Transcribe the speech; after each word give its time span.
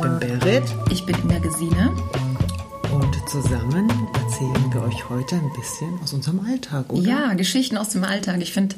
Bin 0.00 0.18
Berit 0.20 0.64
Ich 0.90 1.04
bin 1.04 1.16
Inga 1.22 1.38
Gesine. 1.38 1.90
und 2.92 3.28
zusammen 3.28 3.90
erzählen 4.14 4.72
wir 4.72 4.82
euch 4.82 5.08
heute 5.08 5.36
ein 5.36 5.50
bisschen 5.58 5.98
aus 6.02 6.12
unserem 6.12 6.40
Alltag, 6.40 6.92
oder? 6.92 7.02
Ja, 7.02 7.34
Geschichten 7.34 7.76
aus 7.76 7.90
dem 7.90 8.04
Alltag. 8.04 8.40
Ich 8.40 8.52
finde, 8.52 8.76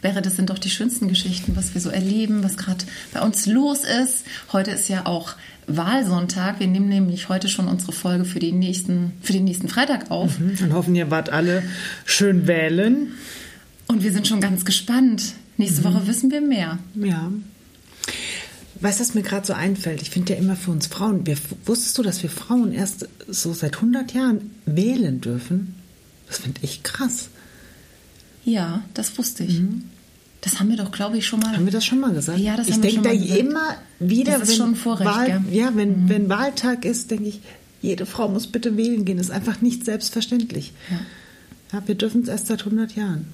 Bere, 0.00 0.22
das 0.22 0.36
sind 0.36 0.50
doch 0.50 0.58
die 0.58 0.70
schönsten 0.70 1.08
Geschichten, 1.08 1.56
was 1.56 1.74
wir 1.74 1.80
so 1.80 1.90
erleben, 1.90 2.42
was 2.44 2.56
gerade 2.56 2.84
bei 3.12 3.20
uns 3.20 3.46
los 3.46 3.80
ist. 3.84 4.24
Heute 4.52 4.70
ist 4.70 4.88
ja 4.88 5.06
auch 5.06 5.34
Wahlsonntag. 5.66 6.60
Wir 6.60 6.66
nehmen 6.66 6.88
nämlich 6.88 7.28
heute 7.28 7.48
schon 7.48 7.68
unsere 7.68 7.92
Folge 7.92 8.24
für, 8.24 8.38
die 8.38 8.52
nächsten, 8.52 9.12
für 9.22 9.32
den 9.32 9.44
nächsten 9.44 9.68
Freitag 9.68 10.10
auf. 10.10 10.38
Und 10.38 10.72
hoffen, 10.72 10.94
ihr 10.94 11.10
wart 11.10 11.30
alle 11.30 11.62
schön 12.04 12.46
wählen. 12.46 13.12
Und 13.88 14.02
wir 14.02 14.12
sind 14.12 14.28
schon 14.28 14.40
ganz 14.40 14.64
gespannt. 14.64 15.34
Nächste 15.56 15.84
Woche 15.84 16.06
wissen 16.06 16.30
wir 16.30 16.40
mehr. 16.40 16.78
Ja. 16.94 17.30
Weißt 18.80 18.98
du, 18.98 19.04
was 19.04 19.14
mir 19.14 19.22
gerade 19.22 19.46
so 19.46 19.52
einfällt? 19.52 20.00
Ich 20.02 20.10
finde 20.10 20.32
ja 20.32 20.38
immer 20.38 20.56
für 20.56 20.70
uns 20.70 20.86
Frauen, 20.86 21.26
wir, 21.26 21.36
wusstest 21.66 21.98
du, 21.98 22.02
dass 22.02 22.22
wir 22.22 22.30
Frauen 22.30 22.72
erst 22.72 23.06
so 23.28 23.52
seit 23.52 23.76
100 23.76 24.14
Jahren 24.14 24.50
wählen 24.66 25.20
dürfen? 25.20 25.74
Das 26.28 26.38
finde 26.38 26.60
ich 26.62 26.82
krass. 26.82 27.28
Ja, 28.44 28.82
das 28.94 29.18
wusste 29.18 29.44
ich. 29.44 29.60
Das 30.40 30.58
haben 30.58 30.70
wir 30.70 30.76
doch, 30.78 30.90
glaube 30.92 31.18
ich, 31.18 31.26
schon 31.26 31.40
mal. 31.40 31.52
Haben 31.54 31.66
wir 31.66 31.72
das 31.72 31.84
schon 31.84 32.00
mal 32.00 32.12
gesagt? 32.14 32.38
Ja, 32.38 32.56
das 32.56 32.68
ich 32.68 32.74
haben 32.74 32.82
wir 32.82 32.90
denke 32.90 32.94
schon 32.96 33.04
da 33.04 33.10
mal 33.10 33.18
gesagt. 33.26 33.40
immer 33.40 33.74
wieder, 33.98 34.38
Das 34.38 34.48
ist 34.48 34.56
schon 34.56 34.70
ein 34.70 34.76
Vorrecht, 34.76 35.10
Wahl? 35.10 35.40
Mhm. 35.40 35.52
ja, 35.52 35.72
wenn, 35.76 36.08
wenn 36.08 36.28
Wahltag 36.30 36.86
ist, 36.86 37.10
denke 37.10 37.28
ich, 37.28 37.40
jede 37.82 38.06
Frau 38.06 38.28
muss 38.28 38.46
bitte 38.46 38.76
wählen 38.78 39.04
gehen. 39.04 39.18
Das 39.18 39.26
ist 39.26 39.32
einfach 39.32 39.60
nicht 39.60 39.84
selbstverständlich. 39.84 40.72
Ja. 40.90 41.00
Ja, 41.78 41.82
wir 41.86 41.94
dürfen 41.94 42.22
es 42.22 42.28
erst 42.28 42.46
seit 42.46 42.60
100 42.60 42.96
Jahren. 42.96 43.26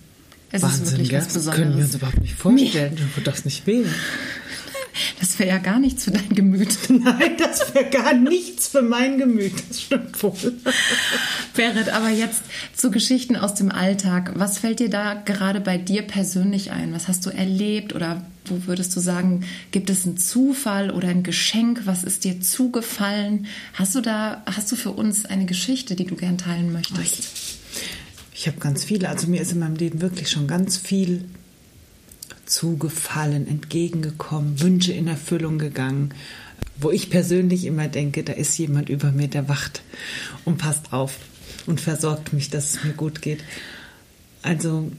Es 0.50 0.62
ist 0.62 0.90
wirklich 0.90 1.10
gell? 1.10 1.20
was 1.20 1.32
Das 1.32 1.44
können 1.46 1.56
wir 1.76 1.84
Besonderes. 1.84 1.84
uns 1.86 1.94
überhaupt 1.94 2.20
nicht 2.20 2.34
vorstellen. 2.34 2.96
Du 3.14 3.20
darfst 3.20 3.44
nicht 3.44 3.66
wählen. 3.66 3.92
Das 5.18 5.38
wäre 5.38 5.48
ja 5.48 5.58
gar 5.58 5.78
nichts 5.78 6.04
für 6.04 6.10
dein 6.10 6.28
Gemüt. 6.28 6.76
Nein, 6.88 7.36
das 7.38 7.74
wäre 7.74 7.88
gar 7.88 8.12
nichts 8.12 8.68
für 8.68 8.82
mein 8.82 9.18
Gemüt. 9.18 9.54
Das 9.68 9.82
stimmt 9.82 10.22
wohl. 10.22 10.54
Berit, 11.54 11.88
aber 11.88 12.10
jetzt 12.10 12.42
zu 12.74 12.90
Geschichten 12.90 13.36
aus 13.36 13.54
dem 13.54 13.70
Alltag. 13.70 14.32
Was 14.34 14.58
fällt 14.58 14.80
dir 14.80 14.90
da 14.90 15.14
gerade 15.14 15.60
bei 15.60 15.78
dir 15.78 16.02
persönlich 16.02 16.70
ein? 16.70 16.92
Was 16.92 17.08
hast 17.08 17.24
du 17.24 17.30
erlebt 17.30 17.94
oder 17.94 18.22
wo 18.44 18.66
würdest 18.66 18.94
du 18.94 19.00
sagen, 19.00 19.44
gibt 19.70 19.90
es 19.90 20.04
einen 20.04 20.18
Zufall 20.18 20.90
oder 20.90 21.08
ein 21.08 21.22
Geschenk? 21.22 21.82
Was 21.86 22.04
ist 22.04 22.24
dir 22.24 22.40
zugefallen? 22.40 23.46
Hast 23.74 23.94
du 23.94 24.00
da, 24.00 24.42
hast 24.46 24.70
du 24.70 24.76
für 24.76 24.92
uns 24.92 25.24
eine 25.24 25.46
Geschichte, 25.46 25.96
die 25.96 26.04
du 26.04 26.14
gern 26.14 26.38
teilen 26.38 26.72
möchtest? 26.72 27.28
Ich 28.34 28.46
habe 28.46 28.58
ganz 28.58 28.84
viele, 28.84 29.08
also 29.08 29.28
mir 29.28 29.40
ist 29.40 29.52
in 29.52 29.60
meinem 29.60 29.76
Leben 29.76 30.02
wirklich 30.02 30.30
schon 30.30 30.46
ganz 30.46 30.76
viel 30.76 31.24
zugefallen, 32.46 33.46
entgegengekommen, 33.46 34.60
Wünsche 34.60 34.92
in 34.92 35.08
Erfüllung 35.08 35.58
gegangen, 35.58 36.14
wo 36.78 36.90
ich 36.90 37.10
persönlich 37.10 37.64
immer 37.64 37.88
denke, 37.88 38.22
da 38.22 38.32
ist 38.32 38.56
jemand 38.58 38.88
über 38.88 39.12
mir, 39.12 39.28
der 39.28 39.48
wacht 39.48 39.82
und 40.44 40.58
passt 40.58 40.92
auf 40.92 41.18
und 41.66 41.80
versorgt 41.80 42.32
mich, 42.32 42.50
dass 42.50 42.74
es 42.74 42.84
mir 42.84 42.92
gut 42.92 43.22
geht. 43.22 43.42
Also 44.42 44.90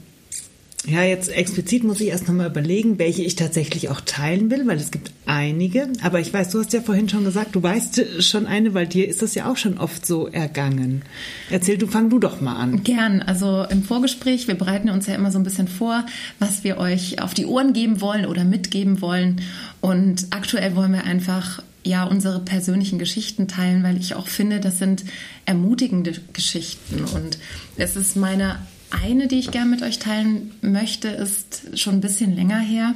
ja, 0.86 1.02
jetzt 1.02 1.28
explizit 1.28 1.82
muss 1.82 2.00
ich 2.00 2.08
erst 2.08 2.28
nochmal 2.28 2.48
überlegen, 2.48 2.98
welche 2.98 3.22
ich 3.22 3.34
tatsächlich 3.34 3.88
auch 3.88 4.00
teilen 4.00 4.50
will, 4.50 4.66
weil 4.66 4.76
es 4.76 4.90
gibt 4.90 5.10
einige. 5.26 5.88
Aber 6.02 6.20
ich 6.20 6.32
weiß, 6.32 6.50
du 6.50 6.60
hast 6.60 6.72
ja 6.72 6.80
vorhin 6.80 7.08
schon 7.08 7.24
gesagt, 7.24 7.54
du 7.54 7.62
weißt 7.62 8.22
schon 8.22 8.46
eine, 8.46 8.74
weil 8.74 8.86
dir 8.86 9.08
ist 9.08 9.20
das 9.20 9.34
ja 9.34 9.50
auch 9.50 9.56
schon 9.56 9.78
oft 9.78 10.06
so 10.06 10.28
ergangen. 10.28 11.02
Erzähl 11.50 11.78
du, 11.78 11.88
fang 11.88 12.10
du 12.10 12.18
doch 12.18 12.40
mal 12.40 12.56
an. 12.56 12.84
Gern. 12.84 13.22
Also 13.22 13.64
im 13.68 13.82
Vorgespräch, 13.82 14.46
wir 14.46 14.54
bereiten 14.54 14.88
uns 14.88 15.06
ja 15.06 15.14
immer 15.14 15.32
so 15.32 15.38
ein 15.38 15.44
bisschen 15.44 15.68
vor, 15.68 16.06
was 16.38 16.64
wir 16.64 16.78
euch 16.78 17.20
auf 17.20 17.34
die 17.34 17.46
Ohren 17.46 17.72
geben 17.72 18.00
wollen 18.00 18.24
oder 18.24 18.44
mitgeben 18.44 19.00
wollen. 19.00 19.42
Und 19.80 20.28
aktuell 20.30 20.76
wollen 20.76 20.92
wir 20.92 21.04
einfach 21.04 21.62
ja 21.84 22.04
unsere 22.04 22.40
persönlichen 22.40 22.98
Geschichten 22.98 23.48
teilen, 23.48 23.82
weil 23.82 23.96
ich 23.98 24.14
auch 24.14 24.28
finde, 24.28 24.60
das 24.60 24.78
sind 24.78 25.04
ermutigende 25.44 26.12
Geschichten. 26.32 27.04
Und 27.04 27.38
es 27.76 27.96
ist 27.96 28.16
meine 28.16 28.58
eine, 28.90 29.28
die 29.28 29.38
ich 29.38 29.50
gern 29.50 29.70
mit 29.70 29.82
euch 29.82 29.98
teilen 29.98 30.52
möchte, 30.60 31.08
ist 31.08 31.78
schon 31.78 31.94
ein 31.94 32.00
bisschen 32.00 32.34
länger 32.34 32.58
her. 32.58 32.94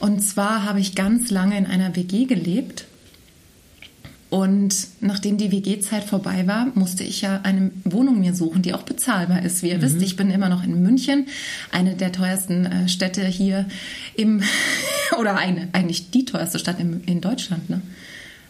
Und 0.00 0.20
zwar 0.20 0.64
habe 0.64 0.80
ich 0.80 0.94
ganz 0.94 1.30
lange 1.30 1.56
in 1.56 1.66
einer 1.66 1.96
WG 1.96 2.26
gelebt. 2.26 2.86
Und 4.30 4.88
nachdem 5.00 5.38
die 5.38 5.52
WG-Zeit 5.52 6.02
vorbei 6.02 6.46
war, 6.48 6.66
musste 6.74 7.04
ich 7.04 7.20
ja 7.20 7.40
eine 7.44 7.70
Wohnung 7.84 8.18
mir 8.18 8.34
suchen, 8.34 8.62
die 8.62 8.74
auch 8.74 8.82
bezahlbar 8.82 9.42
ist. 9.42 9.62
Wie 9.62 9.70
ihr 9.70 9.80
wisst, 9.80 10.02
ich 10.02 10.16
bin 10.16 10.30
immer 10.30 10.48
noch 10.48 10.64
in 10.64 10.82
München, 10.82 11.26
eine 11.70 11.94
der 11.94 12.10
teuersten 12.10 12.66
äh, 12.66 12.88
Städte 12.88 13.24
hier 13.24 13.66
im, 14.16 14.42
oder 15.20 15.36
eine, 15.36 15.68
eigentlich 15.72 16.10
die 16.10 16.24
teuerste 16.24 16.58
Stadt 16.58 16.80
im, 16.80 17.02
in 17.06 17.20
Deutschland. 17.20 17.70
Ne? 17.70 17.80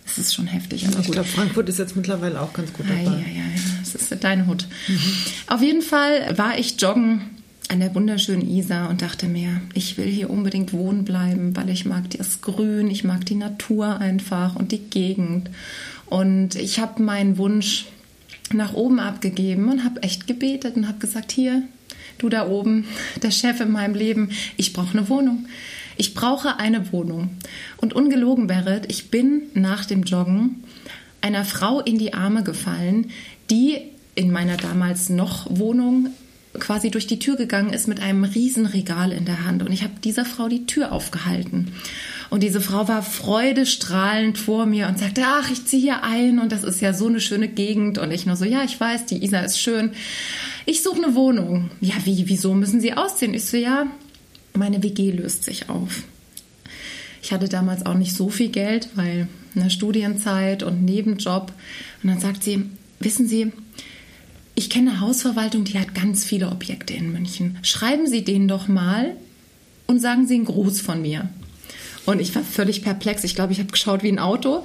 Das 0.07 0.19
ist 0.19 0.35
schon 0.35 0.47
heftig. 0.47 0.87
Aber 0.87 0.99
Ich 1.01 1.07
gut. 1.07 1.15
glaube, 1.15 1.29
Frankfurt 1.29 1.69
ist 1.69 1.79
jetzt 1.79 1.97
mittlerweile 1.97 2.41
auch 2.41 2.53
ganz 2.53 2.73
gut 2.73 2.87
Ja, 2.89 2.95
ja, 2.95 3.05
dabei. 3.05 3.17
ja, 3.21 3.37
ja, 3.37 3.43
das 3.81 3.95
ist 3.95 4.23
deine 4.25 4.47
Hut. 4.47 4.67
Auf 5.47 5.63
jeden 5.63 5.83
Fall 5.83 6.37
war 6.37 6.59
ich 6.59 6.81
joggen 6.81 7.23
an 7.71 7.81
der 7.81 7.95
wunderschönen 7.95 8.47
Isar 8.49 8.91
und 8.91 9.01
dachte 9.01 9.27
mir, 9.27 9.61
ich 9.73 9.97
will 9.97 10.07
hier 10.07 10.29
unbedingt 10.29 10.73
wohnen 10.75 11.05
bleiben, 11.05 11.57
weil 11.57 11.71
ich 11.71 11.87
mag 11.87 12.11
das 12.11 12.43
Grün, 12.43 12.91
ich 12.91 13.05
mag 13.05 13.25
die 13.25 13.35
Natur 13.35 13.99
einfach 13.99 14.55
und 14.57 14.71
die 14.73 14.79
Gegend. 14.91 15.49
Und 16.07 16.55
ich 16.57 16.79
habe 16.79 17.03
meinen 17.03 17.39
Wunsch 17.39 17.87
nach 18.53 18.75
oben 18.75 19.01
abgegeben 19.01 19.71
und 19.71 19.85
habe 19.85 20.03
echt 20.03 20.27
gebetet 20.27 20.77
und 20.77 20.87
habe 20.87 20.99
gesagt, 20.99 21.33
hier, 21.33 21.63
du 22.19 22.29
da 22.29 22.47
oben, 22.47 22.85
der 23.23 23.31
Chef 23.31 23.59
in 23.61 23.73
meinem 23.73 23.95
Leben, 23.95 24.29
ich 24.59 24.75
brauche 24.75 24.97
eine 24.97 25.09
Wohnung. 25.09 25.47
Ich 25.97 26.15
brauche 26.15 26.59
eine 26.59 26.93
Wohnung. 26.93 27.31
Und 27.77 27.95
ungelogen, 27.95 28.47
Berit, 28.47 28.87
ich 28.89 29.11
bin 29.11 29.43
nach 29.55 29.85
dem 29.85 30.03
Joggen 30.03 30.65
einer 31.21 31.45
Frau 31.45 31.81
in 31.81 31.99
die 31.99 32.15
Arme 32.15 32.43
gefallen, 32.43 33.11
die 33.51 33.79
in 34.15 34.31
meiner 34.31 34.57
damals 34.57 35.09
noch 35.09 35.47
Wohnung 35.51 36.11
quasi 36.59 36.91
durch 36.91 37.07
die 37.07 37.19
Tür 37.19 37.37
gegangen 37.37 37.73
ist 37.73 37.89
mit 37.89 38.01
einem 38.01 38.25
Riesenregal 38.25 39.13
in 39.13 39.25
der 39.25 39.45
Hand. 39.45 39.63
Und 39.63 39.73
ich 39.73 39.83
habe 39.83 39.95
dieser 40.03 40.25
Frau 40.25 40.49
die 40.49 40.67
Tür 40.67 40.93
aufgehalten. 40.93 41.73
Und 42.31 42.43
diese 42.43 42.61
Frau 42.61 42.89
war 42.89 43.03
freudestrahlend 43.03 44.39
vor 44.39 44.67
mir 44.67 44.89
und 44.89 44.99
sagte, 44.99 45.23
ach, 45.25 45.51
ich 45.51 45.67
ziehe 45.67 45.83
hier 45.83 46.03
ein 46.05 46.39
und 46.39 46.53
das 46.53 46.65
ist 46.65 46.81
ja 46.81 46.93
so 46.93 47.07
eine 47.07 47.21
schöne 47.21 47.49
Gegend. 47.49 47.99
Und 47.99 48.11
ich 48.11 48.27
nur 48.27 48.37
so, 48.37 48.45
ja, 48.45 48.63
ich 48.65 48.79
weiß, 48.79 49.07
die 49.07 49.25
Isar 49.25 49.45
ist 49.45 49.59
schön. 49.59 49.91
Ich 50.67 50.83
suche 50.83 51.03
eine 51.03 51.15
Wohnung. 51.15 51.71
Ja, 51.81 51.95
wie, 52.05 52.29
wieso 52.29 52.55
müssen 52.55 52.81
Sie 52.81 52.95
ausziehen? 52.95 53.35
Ich 53.35 53.45
so, 53.45 53.57
ja, 53.57 53.87
meine 54.57 54.83
WG 54.83 55.11
löst 55.11 55.45
sich 55.45 55.69
auf. 55.69 56.03
Ich 57.23 57.33
hatte 57.33 57.49
damals 57.49 57.87
auch 57.87 57.95
nicht 57.95 58.15
so 58.15 58.29
viel 58.29 58.49
Geld, 58.49 58.91
weil 58.95 59.29
eine 59.57 59.71
Studienzeit 59.71 60.63
und 60.63 60.85
Nebenjob. 60.85 61.53
Und 62.03 62.11
dann 62.11 62.21
sagt 62.21 62.45
sie, 62.45 62.67
wissen 63.01 63.27
Sie, 63.27 63.53
ich 64.55 64.71
kenne 64.71 64.93
eine 64.93 65.01
Hausverwaltung, 65.01 65.65
die 65.65 65.79
hat 65.79 65.95
ganz 65.95 66.25
viele 66.25 66.51
Objekte 66.51 66.95
in 66.95 67.13
München. 67.13 67.59
Schreiben 67.63 68.07
Sie 68.07 68.25
denen 68.25 68.47
doch 68.47 68.69
mal 68.69 69.17
und 69.87 70.01
sagen 70.01 70.27
Sie 70.27 70.35
einen 70.35 70.45
Gruß 70.45 70.81
von 70.81 71.03
mir. 71.03 71.29
Und 72.07 72.21
ich 72.21 72.35
war 72.35 72.43
völlig 72.45 72.83
perplex. 72.83 73.25
Ich 73.25 73.35
glaube, 73.35 73.53
ich 73.53 73.59
habe 73.59 73.73
geschaut 73.73 74.03
wie 74.03 74.13
ein 74.13 74.19
Auto. 74.19 74.63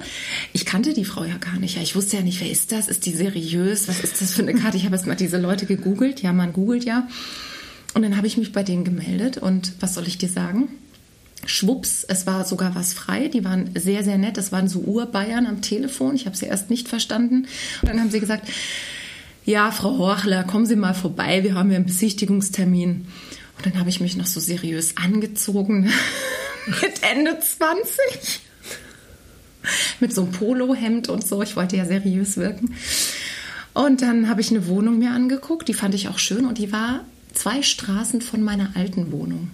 Ich 0.52 0.66
kannte 0.66 0.92
die 0.92 1.06
Frau 1.06 1.24
ja 1.24 1.38
gar 1.38 1.58
nicht. 1.58 1.78
Ich 1.78 1.96
wusste 1.96 2.18
ja 2.18 2.22
nicht, 2.22 2.40
wer 2.40 2.50
ist 2.50 2.70
das? 2.70 2.88
Ist 2.88 3.06
die 3.06 3.12
seriös? 3.12 3.88
Was 3.88 4.00
ist 4.00 4.20
das 4.20 4.34
für 4.34 4.42
eine 4.42 4.54
Karte? 4.54 4.76
Ich 4.76 4.84
habe 4.84 4.94
erst 4.94 5.06
mal 5.06 5.14
diese 5.14 5.38
Leute 5.38 5.64
gegoogelt. 5.64 6.20
Ja, 6.20 6.34
man 6.34 6.52
googelt 6.52 6.84
ja. 6.84 7.08
Und 7.94 8.02
dann 8.02 8.16
habe 8.16 8.26
ich 8.26 8.36
mich 8.36 8.52
bei 8.52 8.62
denen 8.62 8.84
gemeldet. 8.84 9.38
Und 9.38 9.72
was 9.80 9.94
soll 9.94 10.06
ich 10.06 10.18
dir 10.18 10.28
sagen? 10.28 10.68
Schwupps, 11.46 12.04
es 12.04 12.26
war 12.26 12.44
sogar 12.44 12.74
was 12.74 12.92
frei. 12.92 13.28
Die 13.28 13.44
waren 13.44 13.70
sehr, 13.74 14.04
sehr 14.04 14.18
nett. 14.18 14.38
Es 14.38 14.52
waren 14.52 14.68
so 14.68 14.80
Urbayern 14.80 15.46
am 15.46 15.62
Telefon. 15.62 16.14
Ich 16.14 16.26
habe 16.26 16.36
sie 16.36 16.46
erst 16.46 16.70
nicht 16.70 16.88
verstanden. 16.88 17.46
Und 17.82 17.88
dann 17.88 17.98
haben 17.98 18.10
sie 18.10 18.20
gesagt, 18.20 18.48
ja, 19.44 19.70
Frau 19.72 19.98
Horchler, 19.98 20.44
kommen 20.44 20.66
Sie 20.66 20.76
mal 20.76 20.94
vorbei. 20.94 21.42
Wir 21.42 21.54
haben 21.54 21.70
ja 21.70 21.76
einen 21.76 21.86
Besichtigungstermin. 21.86 23.06
Und 23.56 23.66
dann 23.66 23.78
habe 23.78 23.90
ich 23.90 24.00
mich 24.00 24.16
noch 24.16 24.26
so 24.26 24.38
seriös 24.38 24.96
angezogen. 24.96 25.90
Mit 26.66 27.02
Ende 27.02 27.38
20. 27.40 28.40
Mit 29.98 30.14
so 30.14 30.22
einem 30.22 30.32
Polohemd 30.32 31.08
und 31.08 31.26
so. 31.26 31.42
Ich 31.42 31.56
wollte 31.56 31.76
ja 31.76 31.86
seriös 31.86 32.36
wirken. 32.36 32.74
Und 33.72 34.02
dann 34.02 34.28
habe 34.28 34.40
ich 34.40 34.50
eine 34.50 34.66
Wohnung 34.66 34.98
mir 34.98 35.10
angeguckt. 35.10 35.68
Die 35.68 35.74
fand 35.74 35.94
ich 35.94 36.08
auch 36.08 36.18
schön. 36.18 36.44
Und 36.44 36.58
die 36.58 36.70
war 36.70 37.04
zwei 37.32 37.62
Straßen 37.62 38.20
von 38.20 38.42
meiner 38.42 38.76
alten 38.76 39.12
Wohnung. 39.12 39.50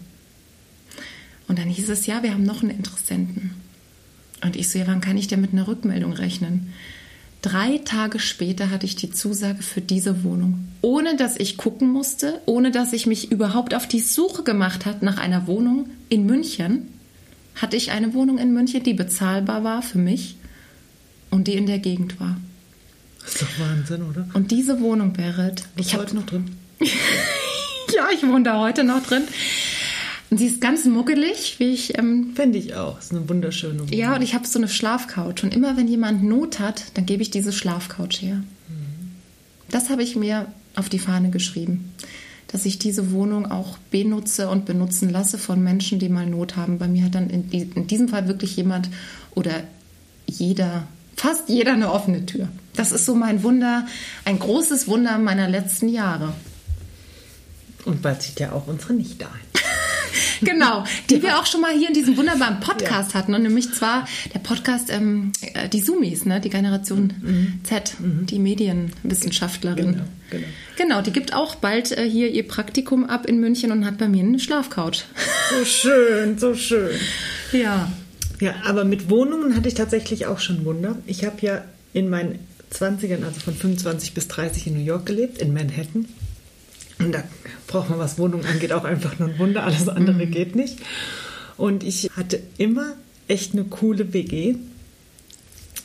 Und 1.49 1.58
dann 1.58 1.69
hieß 1.69 1.88
es, 1.90 2.06
ja, 2.06 2.23
wir 2.23 2.32
haben 2.32 2.44
noch 2.44 2.62
einen 2.62 2.76
Interessenten. 2.76 3.52
Und 4.43 4.56
ich 4.56 4.69
so, 4.69 4.78
ja, 4.78 4.87
wann 4.87 5.00
kann 5.00 5.17
ich 5.17 5.28
denn 5.28 5.40
mit 5.40 5.52
einer 5.52 5.69
Rückmeldung 5.69 6.12
rechnen? 6.12 6.73
Drei 7.43 7.78
Tage 7.84 8.19
später 8.19 8.70
hatte 8.70 8.87
ich 8.87 8.96
die 8.96 9.12
Zusage 9.12 9.62
für 9.62 9.81
diese 9.81 10.25
Wohnung. 10.25 10.69
Ohne 10.82 11.17
dass 11.17 11.37
ich 11.37 11.56
gucken 11.56 11.88
musste, 11.88 12.40
ohne 12.46 12.70
dass 12.70 12.93
ich 12.93 13.06
mich 13.06 13.31
überhaupt 13.31 13.75
auf 13.75 13.87
die 13.87 14.00
Suche 14.00 14.43
gemacht 14.43 14.84
hat 14.84 15.02
nach 15.02 15.19
einer 15.19 15.46
Wohnung 15.46 15.88
in 16.08 16.26
München, 16.26 16.88
hatte 17.55 17.76
ich 17.76 17.93
eine 17.93 18.14
Wohnung 18.14 18.38
in 18.38 18.52
München, 18.52 18.82
die 18.82 18.94
bezahlbar 18.94 19.64
war 19.64 19.82
für 19.82 19.99
mich 19.99 20.37
und 21.31 21.46
die 21.46 21.55
in 21.55 21.67
der 21.67 21.79
Gegend 21.79 22.19
war. 22.20 22.37
Das 23.20 23.34
ist 23.34 23.43
doch 23.43 23.58
Wahnsinn, 23.58 24.02
oder? 24.02 24.29
Und 24.34 24.50
diese 24.50 24.81
Wohnung, 24.81 25.12
Berit, 25.12 25.64
Bist 25.76 25.90
ich 25.90 25.96
heute 25.96 26.17
noch 26.17 26.26
drin? 26.26 26.50
ja, 27.96 28.08
ich 28.14 28.26
wohne 28.26 28.44
da 28.44 28.60
heute 28.60 28.84
noch 28.84 29.02
drin. 29.02 29.25
Und 30.28 30.38
sie 30.38 30.46
ist 30.46 30.60
ganz 30.60 30.84
muckelig, 30.84 31.56
wie 31.58 31.72
ich. 31.72 31.96
Ähm, 31.98 32.32
Finde 32.34 32.58
ich 32.58 32.75
auch. 32.75 32.98
Ist 32.98 33.12
eine 33.12 33.28
wunderschöne 33.28 33.81
Wohnung. 33.81 33.93
ja, 33.93 34.16
und 34.16 34.22
ich 34.22 34.34
habe 34.34 34.46
so 34.46 34.58
eine 34.58 34.69
Schlafcouch. 34.69 35.44
Und 35.44 35.54
immer 35.54 35.76
wenn 35.76 35.88
jemand 35.88 36.25
Not 36.25 36.58
hat, 36.58 36.84
dann 36.94 37.06
gebe 37.06 37.22
ich 37.22 37.31
diese 37.31 37.52
Schlafcouch 37.52 38.20
her. 38.20 38.43
Das 39.70 39.90
habe 39.90 40.02
ich 40.02 40.16
mir 40.16 40.46
auf 40.75 40.88
die 40.88 40.98
Fahne 40.98 41.31
geschrieben. 41.31 41.93
Dass 42.48 42.66
ich 42.66 42.78
diese 42.78 43.10
Wohnung 43.10 43.50
auch 43.50 43.78
benutze 43.90 44.48
und 44.48 44.66
benutzen 44.66 45.10
lasse 45.10 45.38
von 45.38 45.62
Menschen, 45.62 45.98
die 45.98 46.08
mal 46.08 46.26
Not 46.26 46.56
haben. 46.56 46.78
Bei 46.78 46.87
mir 46.87 47.04
hat 47.04 47.14
dann 47.14 47.31
in, 47.31 47.50
in 47.50 47.87
diesem 47.87 48.08
Fall 48.08 48.28
wirklich 48.28 48.56
jemand 48.56 48.88
oder 49.34 49.64
jeder, 50.26 50.87
fast 51.16 51.48
jeder 51.48 51.72
eine 51.72 51.90
offene 51.90 52.26
Tür. 52.26 52.48
Das 52.75 52.93
ist 52.93 53.04
so 53.04 53.14
mein 53.14 53.43
Wunder, 53.43 53.87
ein 54.25 54.38
großes 54.38 54.87
Wunder 54.87 55.19
meiner 55.19 55.48
letzten 55.48 55.88
Jahre. 55.88 56.34
Und 57.86 58.02
bald 58.02 58.20
sieht 58.20 58.40
ja 58.40 58.52
auch 58.52 58.66
unsere 58.66 58.92
Nichte 58.92 59.24
ein. 59.24 59.40
Genau, 60.42 60.84
die 61.08 61.22
wir 61.22 61.38
auch 61.38 61.46
schon 61.46 61.60
mal 61.62 61.72
hier 61.72 61.88
in 61.88 61.94
diesem 61.94 62.16
wunderbaren 62.16 62.60
Podcast 62.60 63.14
hatten. 63.14 63.34
Und 63.34 63.42
nämlich 63.42 63.72
zwar 63.72 64.06
der 64.34 64.38
Podcast 64.38 64.90
ähm, 64.90 65.32
äh, 65.40 65.68
Die 65.68 65.80
Sumis, 65.80 66.26
ne? 66.26 66.40
die 66.40 66.50
Generation 66.50 67.60
Z, 67.64 67.94
die 67.98 68.38
Medienwissenschaftlerin. 68.38 69.92
Genau, 69.92 70.04
genau. 70.30 70.46
Genau, 70.76 71.02
die 71.02 71.12
gibt 71.12 71.34
auch 71.34 71.54
bald 71.54 71.92
äh, 71.92 72.08
hier 72.08 72.30
ihr 72.30 72.46
Praktikum 72.46 73.04
ab 73.04 73.26
in 73.26 73.40
München 73.40 73.72
und 73.72 73.86
hat 73.86 73.98
bei 73.98 74.08
mir 74.08 74.22
eine 74.22 74.38
Schlafcouch. 74.38 75.04
So 75.50 75.64
schön, 75.64 76.38
so 76.38 76.54
schön. 76.54 76.90
Ja. 77.52 77.90
Ja, 78.40 78.54
aber 78.64 78.84
mit 78.84 79.08
Wohnungen 79.08 79.56
hatte 79.56 79.68
ich 79.68 79.74
tatsächlich 79.74 80.26
auch 80.26 80.40
schon 80.40 80.64
Wunder. 80.66 80.96
Ich 81.06 81.24
habe 81.24 81.36
ja 81.40 81.64
in 81.94 82.10
meinen 82.10 82.38
20ern, 82.72 83.24
also 83.24 83.40
von 83.40 83.54
25 83.54 84.12
bis 84.12 84.28
30 84.28 84.66
in 84.66 84.74
New 84.74 84.84
York 84.84 85.06
gelebt, 85.06 85.38
in 85.38 85.54
Manhattan. 85.54 86.06
Und 86.98 87.12
da 87.12 87.22
braucht 87.66 87.90
man, 87.90 87.98
was 87.98 88.19
Wohnungen 88.19 88.46
angeht, 88.46 88.72
auch 88.72 88.84
einfach 88.84 89.19
nur 89.19 89.28
ein 89.28 89.38
Wunder. 89.38 89.64
Alles 89.64 89.88
andere 89.88 90.26
geht 90.26 90.56
nicht. 90.56 90.78
Und 91.56 91.84
ich 91.84 92.10
hatte 92.16 92.40
immer 92.58 92.94
echt 93.28 93.52
eine 93.52 93.64
coole 93.64 94.12
WG. 94.12 94.56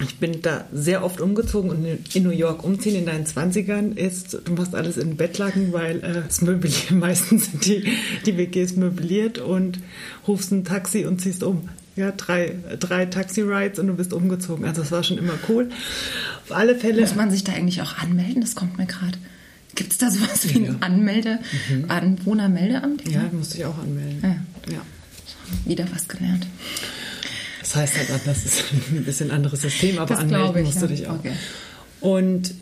Ich 0.04 0.18
bin 0.18 0.42
da 0.42 0.66
sehr 0.74 1.04
oft 1.04 1.22
umgezogen 1.22 1.70
und 1.70 2.16
in 2.16 2.24
New 2.24 2.32
York 2.32 2.64
umziehen 2.64 2.96
in 2.96 3.06
deinen 3.06 3.26
20ern 3.26 3.96
ist, 3.96 4.40
du 4.46 4.54
machst 4.54 4.74
alles 4.74 4.98
in 4.98 5.16
Bettlaken, 5.16 5.74
weil 5.74 5.98
äh, 5.98 6.24
das 6.26 6.42
Möblier, 6.42 6.74
meistens 6.92 7.52
sind 7.52 7.66
die, 7.66 7.84
die 8.26 8.38
WGs 8.38 8.78
möbliert 8.78 9.38
und 9.38 9.80
rufst 10.28 10.52
ein 10.52 10.64
Taxi 10.64 11.06
und 11.06 11.22
ziehst 11.22 11.44
um. 11.44 11.70
Ja, 11.96 12.12
drei, 12.12 12.56
drei 12.80 13.06
Taxi-Rides 13.06 13.78
und 13.78 13.88
du 13.88 13.94
bist 13.94 14.14
umgezogen. 14.14 14.66
Also 14.66 14.82
das 14.82 14.92
war 14.92 15.04
schon 15.04 15.18
immer 15.18 15.38
cool. 15.50 15.70
Auf 16.46 16.56
alle 16.56 16.76
Fälle. 16.76 17.02
Muss 17.02 17.16
man 17.16 17.30
sich 17.30 17.44
da 17.44 17.52
eigentlich 17.52 17.82
auch 17.82 17.98
anmelden? 17.98 18.42
Das 18.42 18.56
kommt 18.56 18.78
mir 18.78 18.86
gerade. 18.86 19.18
Gibt 19.76 19.94
es 19.94 19.98
da 19.98 20.12
sowas 20.12 20.48
wie 20.50 20.66
ein 20.66 20.82
Anmelde, 20.82 21.40
Anwohnermeldeamt? 21.88 23.10
Ja, 23.10 23.30
musste 23.32 23.58
ich 23.58 23.66
auch 23.66 23.78
anmelden. 23.78 24.20
Ja. 24.68 24.74
ja. 24.74 24.82
Wieder 25.66 25.86
was 25.94 26.08
gelernt. 26.08 26.48
Das 27.62 27.76
heißt 27.76 27.98
halt 27.98 28.12
anders, 28.12 28.46
ist 28.46 28.64
ein 28.92 29.04
bisschen 29.04 29.32
anderes 29.32 29.62
System, 29.62 29.98
aber 30.00 30.16
Das 30.16 30.20
anmelden 30.20 30.58
ich, 30.58 30.66
musst 30.66 30.82
ja. 30.82 30.88
du 30.88 30.88
dich 30.88 31.08
auch. 31.08 31.20
Okay. 31.20 31.34
Und 32.02 32.54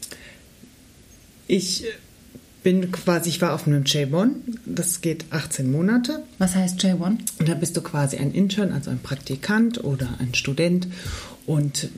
ich 1.48 1.86
bin 2.62 2.92
quasi, 2.92 3.30
ich 3.30 3.42
war 3.42 3.54
auf 3.54 3.66
einem 3.66 3.86
J-Bon, 3.86 4.36
das 4.66 5.02
geht 5.02 5.26
18 5.32 5.72
Monate. 5.72 6.24
Was 6.38 6.56
heißt 6.56 6.84
J1? 6.84 7.00
Und 7.40 7.50
da 7.50 7.54
bist 7.54 7.78
du 7.78 7.82
quasi 7.82 8.18
ein 8.18 8.34
Intern, 8.34 8.74
also 8.74 8.92
ein 8.92 9.00
Praktikant 9.00 9.84
oder 9.84 10.10
ein 10.20 10.36
Student 10.36 10.88
und 11.46 11.90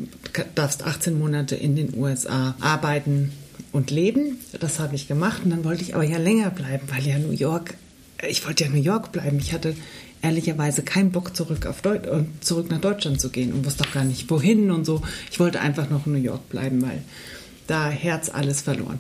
darfst 0.56 0.84
18 0.84 1.18
Monate 1.18 1.56
in 1.56 1.76
den 1.76 1.98
USA 1.98 2.56
arbeiten 2.60 3.34
und 3.72 3.92
leben. 3.92 4.38
Das 4.60 4.80
habe 4.80 4.96
ich 4.96 5.08
gemacht 5.08 5.42
und 5.44 5.52
dann 5.52 5.64
wollte 5.64 5.84
ich 5.84 5.96
aber 5.96 6.04
ja 6.04 6.18
länger 6.18 6.50
bleiben, 6.50 6.88
weil 6.94 7.06
ja 7.06 7.18
New 7.18 7.32
York, 7.32 7.76
ich 8.28 8.46
wollte 8.46 8.66
ja 8.66 8.70
New 8.70 8.82
York 8.82 9.12
bleiben. 9.12 9.40
Ich 9.40 9.54
hatte 9.54 9.76
ehrlicherweise 10.22 10.84
keinen 10.84 11.12
Bock 11.12 11.36
zurück, 11.36 11.66
auf 11.66 11.82
Deut 11.82 12.06
äh, 12.06 12.24
zurück 12.42 12.70
nach 12.70 12.82
Deutschland 12.82 13.20
zu 13.20 13.30
gehen 13.30 13.54
und 13.54 13.66
wusste 13.66 13.84
auch 13.84 13.94
gar 13.94 14.04
nicht 14.04 14.30
wohin 14.30 14.72
und 14.72 14.86
so. 14.86 15.02
Ich 15.32 15.40
wollte 15.40 15.60
einfach 15.60 15.90
noch 15.90 16.06
in 16.06 16.14
New 16.14 16.20
York 16.20 16.50
bleiben, 16.50 16.82
weil 16.82 17.02
da 17.68 17.90
Herz 17.90 18.30
alles 18.30 18.62
verloren. 18.62 19.00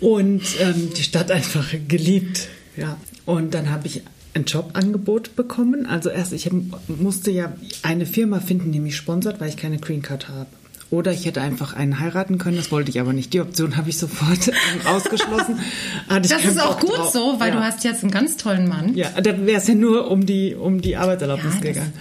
Und 0.00 0.42
ähm, 0.60 0.90
die 0.96 1.02
Stadt 1.02 1.30
einfach 1.30 1.74
geliebt. 1.88 2.48
Ja. 2.76 2.98
Und 3.24 3.54
dann 3.54 3.70
habe 3.70 3.86
ich 3.86 4.02
ein 4.34 4.44
Jobangebot 4.44 5.36
bekommen. 5.36 5.86
Also 5.86 6.10
erst, 6.10 6.32
ich 6.32 6.50
musste 6.88 7.30
ja 7.30 7.52
eine 7.82 8.06
Firma 8.06 8.40
finden, 8.40 8.72
die 8.72 8.80
mich 8.80 8.96
sponsert, 8.96 9.40
weil 9.40 9.48
ich 9.48 9.56
keine 9.56 9.78
Green 9.78 10.02
Card 10.02 10.28
habe. 10.28 10.48
Oder 10.92 11.10
ich 11.12 11.24
hätte 11.24 11.40
einfach 11.40 11.72
einen 11.72 12.00
heiraten 12.00 12.36
können, 12.36 12.58
das 12.58 12.70
wollte 12.70 12.90
ich 12.90 13.00
aber 13.00 13.14
nicht. 13.14 13.32
Die 13.32 13.40
Option 13.40 13.78
habe 13.78 13.88
ich 13.88 13.96
sofort 13.96 14.50
ausgeschlossen. 14.84 15.58
Hatte 16.06 16.28
Das 16.28 16.44
ist 16.44 16.60
auch 16.60 16.78
Bock 16.78 16.90
gut 16.90 16.98
drauf. 16.98 17.12
so, 17.12 17.36
weil 17.40 17.48
Ja. 17.48 17.56
du 17.56 17.64
hast 17.64 17.82
jetzt 17.82 18.02
einen 18.02 18.10
ganz 18.12 18.36
tollen 18.36 18.68
Mann. 18.68 18.94
Ja, 18.94 19.08
da 19.20 19.46
wäre 19.46 19.58
es 19.58 19.66
ja 19.66 19.74
nur 19.74 20.10
um 20.10 20.26
die, 20.26 20.54
um 20.54 20.82
die 20.82 20.96
Arbeitserlaubnis 20.98 21.54
Ja, 21.54 21.60
das- 21.60 21.68
gegangen. 21.68 21.92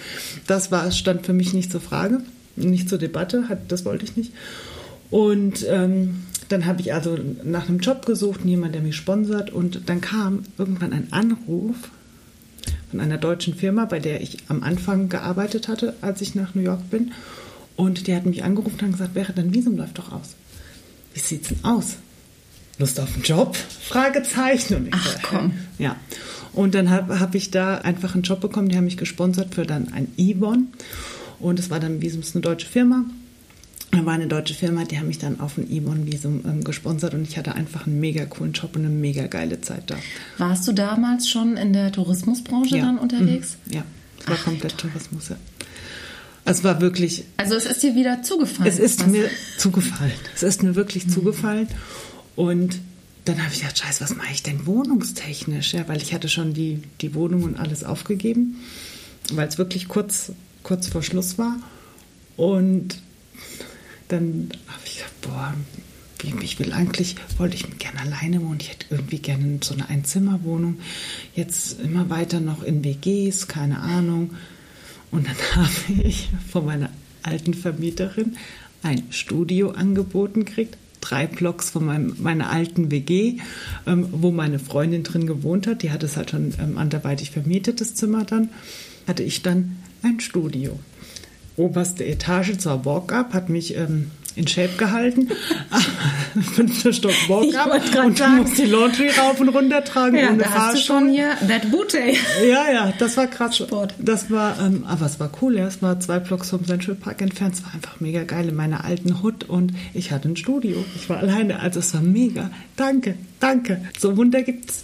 Das 0.45 0.71
war, 0.71 0.91
stand 0.91 1.25
für 1.25 1.31
mich 1.31 1.53
nicht 1.53 1.71
zur 1.71 1.79
Frage, 1.79 2.19
nicht 2.57 2.89
zur 2.89 2.97
Debatte, 2.97 3.47
hat, 3.47 3.71
das 3.71 3.85
wollte 3.85 4.03
ich 4.03 4.17
nicht. 4.17 4.33
Und 5.09 5.65
ähm, 5.69 6.23
dann 6.49 6.65
habe 6.65 6.81
ich 6.81 6.93
also 6.93 7.17
nach 7.45 7.69
einem 7.69 7.79
Job 7.79 8.05
gesucht, 8.05 8.41
jemand, 8.43 8.75
der 8.75 8.81
mich 8.81 8.97
sponsert. 8.97 9.51
Und 9.51 9.83
dann 9.87 10.01
kam 10.01 10.43
irgendwann 10.57 10.91
ein 10.91 11.07
Anruf 11.11 11.77
von 12.89 12.99
einer 12.99 13.17
deutschen 13.17 13.53
Firma, 13.55 13.85
bei 13.85 13.99
der 13.99 14.21
ich 14.21 14.39
am 14.49 14.63
Anfang 14.63 15.07
gearbeitet 15.07 15.69
hatte, 15.69 15.93
als 16.01 16.19
ich 16.19 16.35
nach 16.35 16.55
New 16.55 16.61
York 16.61 16.89
bin. 16.89 17.13
Und 17.75 18.07
die 18.07 18.15
hat 18.15 18.25
mich 18.25 18.43
angerufen 18.43 18.77
und 18.81 18.91
gesagt, 18.91 19.15
wäre 19.15 19.33
dein 19.33 19.53
Visum 19.53 19.77
läuft 19.77 19.97
doch 19.97 20.11
aus. 20.11 20.35
Wie 21.13 21.19
sieht's 21.19 21.49
denn 21.49 21.63
aus? 21.63 21.95
Lust 22.77 22.99
auf 22.99 23.13
einen 23.13 23.23
Job? 23.23 23.55
Fragezeichen. 23.55 24.75
Und 24.75 24.87
ich 24.87 24.93
Ach, 24.95 25.17
komm. 25.23 25.53
Ja. 25.77 25.95
Und 26.53 26.75
dann 26.75 26.89
habe 26.89 27.19
hab 27.19 27.35
ich 27.35 27.51
da 27.51 27.75
einfach 27.77 28.13
einen 28.13 28.23
Job 28.23 28.41
bekommen, 28.41 28.69
die 28.69 28.77
haben 28.77 28.85
mich 28.85 28.97
gesponsert 28.97 29.55
für 29.55 29.65
dann 29.65 29.93
ein 29.93 30.07
E-Bon. 30.17 30.67
Und 31.39 31.59
es 31.59 31.69
war 31.69 31.79
dann 31.79 32.01
Visum, 32.01 32.21
ist 32.21 32.35
eine 32.35 32.41
deutsche 32.41 32.67
Firma. 32.67 33.05
Da 33.91 34.05
war 34.05 34.13
eine 34.13 34.27
deutsche 34.27 34.53
Firma, 34.53 34.85
die 34.85 34.97
haben 34.97 35.07
mich 35.07 35.17
dann 35.19 35.39
auf 35.41 35.57
ein 35.57 35.69
E-Bon-Visum 35.69 36.41
ähm, 36.45 36.63
gesponsert 36.63 37.13
und 37.13 37.23
ich 37.27 37.37
hatte 37.37 37.55
einfach 37.55 37.87
einen 37.87 37.99
mega 37.99 38.25
coolen 38.25 38.53
Job 38.53 38.75
und 38.75 38.85
eine 38.85 38.93
mega 38.93 39.27
geile 39.27 39.59
Zeit 39.59 39.83
da. 39.91 39.97
Warst 40.37 40.65
du 40.67 40.71
damals 40.71 41.29
schon 41.29 41.57
in 41.57 41.73
der 41.73 41.91
Tourismusbranche 41.91 42.77
Ja. 42.77 42.85
dann 42.85 42.97
unterwegs? 42.97 43.57
Mhm. 43.65 43.73
Ja, 43.73 43.83
es 44.21 44.27
war 44.27 44.37
Ach, 44.39 44.43
komplett 44.45 44.77
Tourismus, 44.77 45.29
ja. 45.29 45.35
Es 46.45 46.63
war 46.63 46.81
wirklich, 46.81 47.23
Also 47.37 47.55
es 47.55 47.65
ist 47.65 47.83
dir 47.83 47.95
wieder 47.95 48.23
zugefallen. 48.23 48.71
es 48.71 48.79
ist 48.79 48.99
Was- 49.01 49.07
mir 49.07 49.29
zugefallen. 49.57 50.11
Es 50.35 50.43
ist 50.43 50.63
mir 50.63 50.75
wirklich 50.75 51.07
zugefallen. 51.09 51.67
Und 52.35 52.79
dann 53.25 53.37
habe 53.43 53.53
ich 53.53 53.59
gedacht, 53.59 53.77
scheiße, 53.77 54.01
was 54.03 54.15
mache 54.15 54.31
ich 54.33 54.41
denn 54.41 54.65
wohnungstechnisch? 54.65 55.73
Ja, 55.73 55.87
weil 55.87 56.01
ich 56.01 56.13
hatte 56.13 56.27
schon 56.29 56.53
die, 56.53 56.81
die 57.01 57.13
Wohnung 57.13 57.43
und 57.43 57.57
alles 57.59 57.83
aufgegeben, 57.83 58.55
weil 59.33 59.47
es 59.47 59.57
wirklich 59.59 59.87
kurz, 59.87 60.31
kurz 60.63 60.87
vor 60.87 61.03
Schluss 61.03 61.37
war. 61.37 61.57
Und 62.37 62.97
dann 64.07 64.49
habe 64.67 64.81
ich 64.85 64.95
gedacht, 64.95 65.21
boah, 65.21 65.53
ich 66.43 66.59
will 66.59 66.73
eigentlich, 66.73 67.15
wollte 67.37 67.55
ich 67.55 67.65
gerne 67.79 67.99
alleine 68.01 68.41
wohnen. 68.41 68.59
Ich 68.59 68.69
hätte 68.71 68.85
irgendwie 68.89 69.19
gerne 69.19 69.59
so 69.63 69.73
eine 69.73 69.89
Einzimmerwohnung. 69.89 70.79
Jetzt 71.35 71.79
immer 71.81 72.09
weiter 72.09 72.39
noch 72.39 72.63
in 72.63 72.83
WGs, 72.83 73.47
keine 73.47 73.79
Ahnung. 73.79 74.31
Und 75.11 75.27
dann 75.27 75.35
habe 75.55 76.01
ich 76.03 76.29
von 76.49 76.65
meiner 76.65 76.89
alten 77.23 77.53
Vermieterin 77.53 78.37
ein 78.83 79.03
Studio 79.11 79.71
angeboten 79.71 80.45
gekriegt. 80.45 80.77
Drei 81.01 81.25
Blocks 81.25 81.71
von 81.71 81.85
meinem, 81.85 82.15
meiner 82.19 82.51
alten 82.51 82.91
WG, 82.91 83.39
ähm, 83.87 84.07
wo 84.11 84.31
meine 84.31 84.59
Freundin 84.59 85.03
drin 85.03 85.25
gewohnt 85.25 85.65
hat. 85.65 85.81
Die 85.81 85.91
hat 85.91 86.03
es 86.03 86.15
halt 86.15 86.31
schon 86.31 86.53
ähm, 86.59 86.77
anderweitig 86.77 87.31
vermietet, 87.31 87.81
das 87.81 87.95
Zimmer 87.95 88.23
dann. 88.23 88.49
Hatte 89.07 89.23
ich 89.23 89.41
dann 89.41 89.77
ein 90.03 90.19
Studio. 90.19 90.79
Oberste 91.57 92.05
Etage 92.05 92.57
zur 92.57 92.85
Walk-Up, 92.85 93.33
hat 93.33 93.49
mich 93.49 93.75
ähm, 93.75 94.11
in 94.35 94.47
Shape 94.47 94.69
gehalten. 94.77 95.29
Fünfter 96.53 96.93
Stock 96.93 97.11
Ich 97.11 97.29
Walk-Up 97.29 98.05
und 98.05 98.13
du 98.17 98.23
sagen. 98.23 98.37
musst 98.37 98.57
die 98.57 98.65
Laundry 98.65 99.09
rauf 99.09 99.39
und 99.39 99.49
runter 99.49 99.83
tragen 99.83 100.17
Ja, 100.17 100.29
ohne 100.29 100.37
da 100.37 100.45
hast 100.45 100.53
du 100.55 100.59
Fahrstuhl. 100.59 100.83
schon 100.97 101.09
hier 101.09 101.31
that 101.47 101.69
booty. 101.71 102.17
Ja, 102.49 102.71
ja, 102.71 102.93
das 102.97 103.17
war 103.17 103.27
krass. 103.27 103.57
Sport. 103.57 103.93
Das 103.99 104.31
war, 104.31 104.57
ähm, 104.59 104.85
aber 104.87 105.05
es 105.05 105.19
war 105.19 105.29
cool, 105.41 105.57
ja. 105.57 105.67
Es 105.67 105.81
war 105.81 105.99
zwei 105.99 106.19
Blocks 106.19 106.49
vom 106.51 106.65
Central 106.65 106.95
Park 106.95 107.21
entfernt. 107.21 107.55
Es 107.55 107.63
war 107.63 107.73
einfach 107.73 107.99
mega 107.99 108.23
geil 108.23 108.47
in 108.49 108.55
meiner 108.55 108.85
alten 108.85 109.21
Hut 109.21 109.43
und 109.43 109.73
ich 109.93 110.11
hatte 110.11 110.29
ein 110.29 110.35
Studio. 110.37 110.83
Ich 110.95 111.09
war 111.09 111.17
alleine, 111.17 111.59
also 111.59 111.79
es 111.79 111.93
war 111.93 112.01
mega. 112.01 112.49
Danke, 112.77 113.15
danke. 113.39 113.81
So 113.99 114.15
Wunder 114.17 114.41
gibt's. 114.43 114.83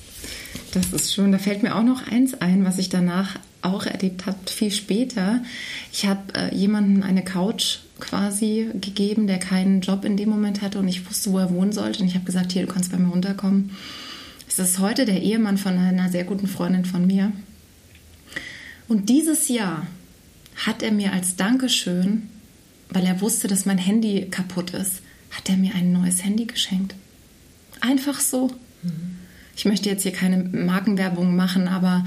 Das 0.73 0.91
ist 0.91 1.13
schön. 1.13 1.31
Da 1.31 1.37
fällt 1.37 1.63
mir 1.63 1.75
auch 1.75 1.83
noch 1.83 2.05
eins 2.11 2.33
ein, 2.41 2.65
was 2.65 2.77
ich 2.77 2.89
danach 2.89 3.35
auch 3.61 3.85
erlebt 3.85 4.25
habe, 4.25 4.37
viel 4.45 4.71
später. 4.71 5.41
Ich 5.91 6.05
habe 6.05 6.33
äh, 6.35 6.55
jemanden 6.55 7.03
eine 7.03 7.23
Couch 7.23 7.79
quasi 7.99 8.69
gegeben, 8.79 9.27
der 9.27 9.39
keinen 9.39 9.81
Job 9.81 10.05
in 10.05 10.17
dem 10.17 10.29
Moment 10.29 10.61
hatte 10.61 10.79
und 10.79 10.87
ich 10.87 11.09
wusste, 11.09 11.31
wo 11.31 11.39
er 11.39 11.51
wohnen 11.51 11.71
sollte. 11.71 12.01
Und 12.01 12.07
ich 12.07 12.15
habe 12.15 12.25
gesagt, 12.25 12.51
hier, 12.51 12.65
du 12.65 12.71
kannst 12.71 12.91
bei 12.91 12.97
mir 12.97 13.09
runterkommen. 13.09 13.71
Es 14.47 14.59
ist 14.59 14.79
heute 14.79 15.05
der 15.05 15.21
Ehemann 15.21 15.57
von 15.57 15.77
einer 15.77 16.09
sehr 16.09 16.23
guten 16.23 16.47
Freundin 16.47 16.85
von 16.85 17.05
mir. 17.05 17.31
Und 18.87 19.09
dieses 19.09 19.49
Jahr 19.49 19.85
hat 20.55 20.81
er 20.81 20.91
mir 20.91 21.13
als 21.13 21.35
Dankeschön, 21.35 22.29
weil 22.89 23.05
er 23.05 23.21
wusste, 23.21 23.47
dass 23.47 23.65
mein 23.65 23.77
Handy 23.77 24.27
kaputt 24.31 24.71
ist, 24.71 25.01
hat 25.31 25.49
er 25.49 25.57
mir 25.57 25.75
ein 25.75 25.91
neues 25.91 26.23
Handy 26.23 26.45
geschenkt. 26.45 26.95
Einfach 27.81 28.19
so. 28.19 28.51
Ich 29.55 29.65
möchte 29.65 29.89
jetzt 29.89 30.03
hier 30.03 30.13
keine 30.13 30.37
Markenwerbung 30.37 31.35
machen, 31.35 31.67
aber 31.67 32.05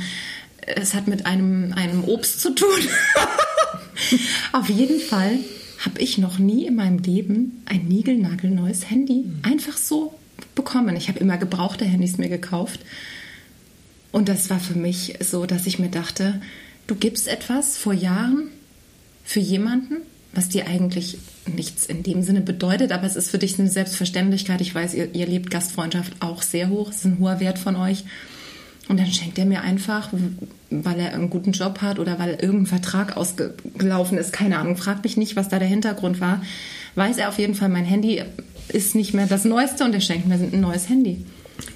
es 0.67 0.95
hat 0.95 1.09
mit 1.09 1.27
einem, 1.27 1.73
einem 1.75 2.05
Obst 2.05 2.41
zu 2.41 2.55
tun. 2.55 2.69
Auf 4.53 4.69
jeden 4.69 5.01
Fall 5.01 5.39
habe 5.85 6.01
ich 6.01 6.19
noch 6.19 6.39
nie 6.39 6.67
in 6.67 6.77
meinem 6.77 6.99
Leben 6.99 7.63
ein 7.67 7.87
niegelnagelneues 7.87 8.91
Handy 8.91 9.25
einfach 9.43 9.77
so 9.77 10.15
bekommen. 10.55 10.97
Ich 10.97 11.09
habe 11.09 11.19
immer 11.19 11.39
gebrauchte 11.39 11.85
Handys 11.85 12.19
mir 12.19 12.29
gekauft. 12.29 12.81
Und 14.13 14.29
das 14.29 14.51
war 14.51 14.61
für 14.61 14.75
mich 14.75 15.19
so, 15.21 15.47
dass 15.47 15.67
ich 15.67 15.79
mir 15.79 15.89
dachte, 15.89 16.41
du 16.87 16.95
gibst 16.95 17.29
etwas 17.29 17.77
vor 17.77 17.93
Jahren 17.93 18.49
für 19.25 19.41
jemanden, 19.41 19.99
was 20.33 20.49
dir 20.49 20.67
eigentlich 20.67 21.19
nichts 21.47 21.87
in 21.87 22.03
dem 22.03 22.23
Sinne 22.23 22.41
bedeutet, 22.41 22.93
aber 22.93 23.05
es 23.05 23.17
ist 23.17 23.31
für 23.31 23.39
dich 23.39 23.59
eine 23.59 23.69
Selbstverständlichkeit. 23.69 24.61
Ich 24.61 24.75
weiß, 24.75 24.95
ihr, 24.95 25.15
ihr 25.15 25.27
lebt 25.27 25.51
Gastfreundschaft 25.51 26.15
auch 26.21 26.43
sehr 26.43 26.69
hoch, 26.69 26.91
es 26.91 26.97
ist 26.97 27.05
ein 27.07 27.19
hoher 27.19 27.41
Wert 27.41 27.59
von 27.59 27.77
euch. 27.77 28.05
Und 28.91 28.99
dann 28.99 29.07
schenkt 29.07 29.39
er 29.39 29.45
mir 29.45 29.61
einfach, 29.63 30.09
weil 30.71 30.99
er 30.99 31.15
einen 31.15 31.31
guten 31.31 31.53
Job 31.53 31.81
hat 31.81 32.01
oder 32.01 32.19
weil 32.19 32.31
irgendein 32.31 32.67
Vertrag 32.67 33.17
ausgelaufen 33.17 34.19
ist, 34.19 34.33
keine 34.33 34.59
Ahnung, 34.59 34.77
fragt 34.77 35.05
mich 35.05 35.17
nicht, 35.17 35.37
was 35.37 35.49
da 35.49 35.61
der 35.61 35.69
Hintergrund 35.69 36.21
war, 36.21 36.43
weiß 36.97 37.19
er 37.19 37.29
auf 37.29 37.39
jeden 37.39 37.55
Fall, 37.55 37.69
mein 37.69 37.85
Handy 37.85 38.21
ist 38.67 38.97
nicht 38.97 39.15
mehr 39.15 39.29
das 39.29 39.45
Neueste 39.45 39.85
und 39.85 39.95
er 39.95 40.01
schenkt 40.01 40.27
mir 40.27 40.35
ein 40.35 40.61
neues 40.61 40.89
Handy. 40.89 41.25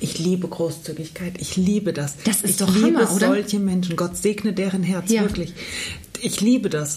Ich 0.00 0.18
liebe 0.18 0.48
Großzügigkeit. 0.48 1.34
Ich 1.38 1.56
liebe 1.56 1.92
das. 1.92 2.16
Das 2.24 2.42
ist 2.42 2.50
ich 2.50 2.56
doch 2.56 2.74
liebe 2.74 2.98
Hammer, 2.98 3.12
oder? 3.14 3.28
solche 3.28 3.60
Menschen. 3.60 3.94
Gott 3.94 4.16
segne 4.16 4.52
deren 4.52 4.82
Herz 4.82 5.08
Ja. 5.08 5.22
wirklich. 5.22 5.54
Ich 6.20 6.40
liebe 6.40 6.68
das. 6.68 6.96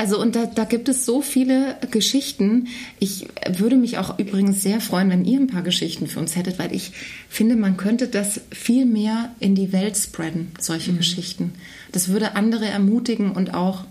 Also 0.00 0.18
und 0.18 0.34
da, 0.34 0.46
da 0.46 0.64
gibt 0.64 0.88
es 0.88 1.04
so 1.04 1.20
viele 1.20 1.76
Geschichten. 1.90 2.68
Ich 3.00 3.28
würde 3.46 3.76
mich 3.76 3.98
auch 3.98 4.18
übrigens 4.18 4.62
sehr 4.62 4.80
freuen, 4.80 5.10
wenn 5.10 5.26
ihr 5.26 5.38
ein 5.38 5.46
paar 5.46 5.60
Geschichten 5.60 6.06
für 6.06 6.20
uns 6.20 6.36
hättet, 6.36 6.58
weil 6.58 6.74
ich 6.74 6.92
finde, 7.28 7.54
man 7.54 7.76
könnte 7.76 8.08
das 8.08 8.40
viel 8.50 8.86
mehr 8.86 9.34
in 9.40 9.54
die 9.54 9.74
Welt 9.74 9.98
spreaden, 9.98 10.52
solche 10.58 10.94
Geschichten. 10.94 11.52
Das 11.92 12.08
würde 12.08 12.34
andere 12.34 12.64
ermutigen 12.64 13.32
und 13.32 13.52
auch, 13.52 13.84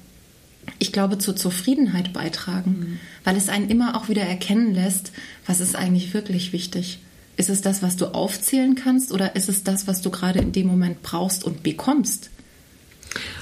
ich 0.80 0.92
glaube, 0.92 1.20
zur 1.20 1.36
Zufriedenheit 1.36 2.12
beitragen, 2.12 3.00
weil 3.24 3.38
es 3.38 3.48
einen 3.48 3.70
immer 3.70 3.96
auch 3.96 4.10
wieder 4.10 4.24
erkennen 4.24 4.74
lässt, 4.74 5.12
was 5.46 5.60
ist 5.60 5.76
eigentlich 5.76 6.16
wirklich 6.16 6.54
wichtig. 6.54 6.98
Ist 7.38 7.52
es 7.52 7.62
das, 7.62 7.84
was 7.84 7.98
du 7.98 8.16
aufzählen 8.16 8.74
kannst 8.74 9.12
oder 9.12 9.36
ist 9.36 9.48
es 9.48 9.64
das, 9.64 9.86
was 9.86 10.02
du 10.02 10.10
gerade 10.10 10.40
in 10.40 10.54
dem 10.54 10.66
Moment 10.66 11.04
brauchst 11.04 11.44
und 11.44 11.62
bekommst? 11.62 12.32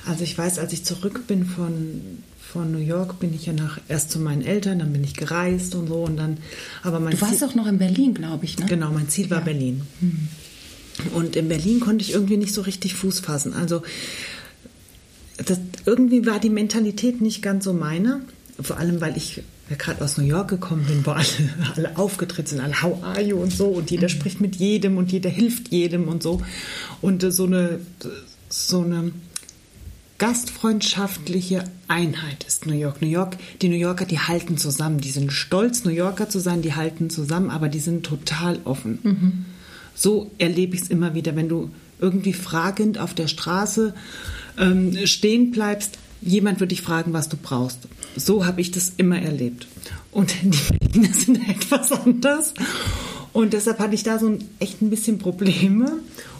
Also 0.06 0.26
ich 0.26 0.38
weiß, 0.38 0.60
als 0.60 0.74
ich 0.74 0.84
zurück 0.84 1.28
bin 1.28 1.46
von, 1.46 2.24
von 2.52 2.72
New 2.72 2.80
York, 2.80 3.20
bin 3.20 3.34
ich 3.34 3.46
ja 3.46 3.54
nach, 3.54 3.80
erst 3.88 4.12
zu 4.12 4.20
meinen 4.20 4.42
Eltern, 4.42 4.80
dann 4.80 4.94
bin 4.94 5.04
ich 5.04 5.14
gereist 5.16 5.76
und 5.76 5.88
so 5.88 6.04
und 6.04 6.18
dann, 6.18 6.38
aber 6.84 7.00
mein 7.00 7.14
Du 7.14 7.22
warst 7.22 7.40
Ziel, 7.40 7.48
auch 7.48 7.56
noch 7.56 7.68
in 7.68 7.78
Berlin, 7.78 8.14
glaube 8.14 8.46
ich, 8.46 8.58
ne? 8.58 8.66
genau, 8.68 8.92
mein 8.92 9.10
Ziel 9.10 9.30
war 9.30 9.40
Ja. 9.40 9.44
Berlin. 9.44 9.82
Und 11.14 11.36
in 11.36 11.48
Berlin 11.48 11.80
konnte 11.80 12.04
ich 12.04 12.14
irgendwie 12.14 12.38
nicht 12.38 12.54
so 12.54 12.62
richtig 12.62 12.96
Fuß 12.96 13.20
fassen. 13.20 13.54
Also 13.54 13.84
das, 15.38 15.60
irgendwie 15.86 16.26
war 16.26 16.40
die 16.40 16.50
Mentalität 16.50 17.22
nicht 17.22 17.42
ganz 17.42 17.66
so 17.66 17.74
meine. 17.74 18.22
Vor 18.60 18.78
allem, 18.78 19.00
weil 19.02 19.16
ich 19.16 19.44
ja 19.70 19.76
gerade 19.76 20.04
aus 20.04 20.18
New 20.18 20.24
York 20.24 20.48
gekommen 20.50 20.86
bin, 20.88 21.06
wo 21.06 21.12
alle, 21.12 21.28
alle 21.76 21.98
aufgetreten 21.98 22.48
sind, 22.48 22.60
alle 22.62 22.82
How 22.82 23.04
are 23.04 23.22
you 23.22 23.38
und 23.38 23.54
so 23.54 23.68
und 23.68 23.92
jeder 23.92 24.10
spricht 24.10 24.42
mit 24.42 24.56
jedem 24.56 24.98
und 24.98 25.12
jeder 25.12 25.30
hilft 25.30 25.68
jedem 25.70 26.08
und 26.08 26.24
so. 26.24 26.42
Und 27.02 27.24
äh, 27.24 27.32
so 27.32 27.46
eine, 27.46 27.80
so 28.50 28.82
eine 28.82 29.12
gastfreundschaftliche 30.18 31.64
Einheit 31.88 32.44
ist 32.46 32.66
New 32.66 32.74
York. 32.74 33.02
New 33.02 33.08
York, 33.08 33.38
die 33.62 33.70
New 33.70 33.76
Yorker, 33.76 34.06
die 34.06 34.20
halten 34.20 34.58
zusammen. 34.58 35.00
Die 35.00 35.12
sind 35.12 35.32
stolz, 35.32 35.84
New 35.84 35.92
Yorker 35.92 36.30
zu 36.30 36.40
sein, 36.40 36.62
die 36.62 36.76
halten 36.76 37.10
zusammen, 37.10 37.50
aber 37.50 37.70
die 37.70 37.80
sind 37.80 38.06
total 38.06 38.60
offen. 38.64 39.46
So 39.96 40.32
erlebe 40.38 40.76
ich 40.76 40.84
es 40.84 40.90
immer 40.90 41.14
wieder, 41.14 41.36
wenn 41.36 41.50
du 41.50 41.72
irgendwie 42.00 42.34
fragend 42.34 42.98
auf 43.00 43.14
der 43.14 43.28
Straße 43.28 43.94
ähm, 44.58 44.96
stehen 45.06 45.52
bleibst, 45.52 45.98
jemand 46.22 46.60
wird 46.60 46.72
dich 46.72 46.82
fragen, 46.82 47.14
was 47.14 47.30
du 47.30 47.38
brauchst. 47.38 47.80
So 48.16 48.46
habe 48.46 48.62
ich 48.62 48.72
das 48.72 48.94
immer 48.98 49.20
erlebt. 49.20 49.68
Und 50.12 50.34
die 50.44 50.78
Berliner 50.78 51.14
sind 51.14 51.50
etwas 51.50 51.92
anders. 51.92 52.54
Und 53.34 53.54
deshalb 53.54 53.80
hatte 53.80 53.96
ich 53.96 54.04
da 54.04 54.20
so 54.20 54.28
ein, 54.28 54.44
echt 54.60 54.82
ein 54.82 54.90
bisschen 54.90 55.20
Probleme. 55.20 56.00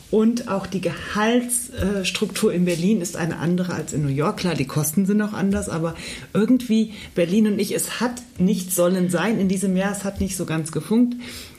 Und 0.10 0.48
auch 0.48 0.68
die 0.68 0.80
Gehaltsstruktur 0.80 2.54
in 2.54 2.64
Berlin 2.64 3.02
ist 3.02 3.18
eine 3.18 3.40
andere 3.40 3.74
als 3.74 3.92
in 3.92 4.04
New 4.04 4.10
York. 4.14 4.38
Klar, 4.38 4.56
die 4.56 4.66
Kosten 4.66 5.06
sind 5.06 5.22
auch 5.22 5.34
anders, 5.34 5.68
aber 5.68 5.96
irgendwie 6.34 6.94
Berlin 7.14 7.48
und 7.48 7.60
ich, 7.60 7.76
es 7.76 8.00
hat 8.00 8.22
nicht 8.38 8.74
sollen 8.74 9.10
sein 9.10 9.38
in 9.38 9.50
diesem 9.50 9.76
Jahr, 9.76 9.92
es 9.92 10.06
hat 10.06 10.22
nicht 10.22 10.38
so 10.38 10.46
ganz 10.46 10.72
gefunkt. 10.72 11.18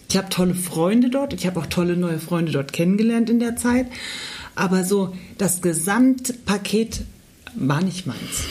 Ich 0.09 0.17
habe 0.17 0.31
tolle 0.31 0.55
Freunde 0.55 1.11
dort, 1.11 1.35
ich 1.35 1.47
habe 1.47 1.61
auch 1.61 1.67
tolle 1.67 1.95
neue 1.95 2.19
Freunde 2.19 2.51
dort 2.53 2.73
kennengelernt 2.73 3.29
in 3.29 3.39
der 3.39 3.57
Zeit, 3.57 3.87
aber 4.55 4.83
so 4.83 5.15
das 5.37 5.61
Gesamtpaket 5.61 7.03
war 7.55 7.83
nicht 7.83 8.07
meins. 8.07 8.45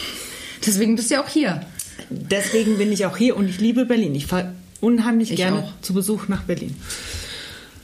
Deswegen 0.63 0.95
bist 0.95 1.09
du 1.09 1.15
ja 1.15 1.23
auch 1.23 1.29
hier. 1.29 1.61
Deswegen 2.11 2.77
bin 2.77 2.91
ich 2.91 3.07
auch 3.07 3.17
hier 3.17 3.35
und 3.35 3.49
ich 3.49 3.59
liebe 3.59 3.85
Berlin. 3.85 4.13
Ich 4.13 4.27
fahre 4.27 4.53
unheimlich 4.79 5.31
Ich 5.31 5.37
gerne 5.37 5.63
auch. 5.63 5.71
zu 5.81 5.93
Besuch 5.95 6.27
nach 6.27 6.43
Berlin. 6.43 6.75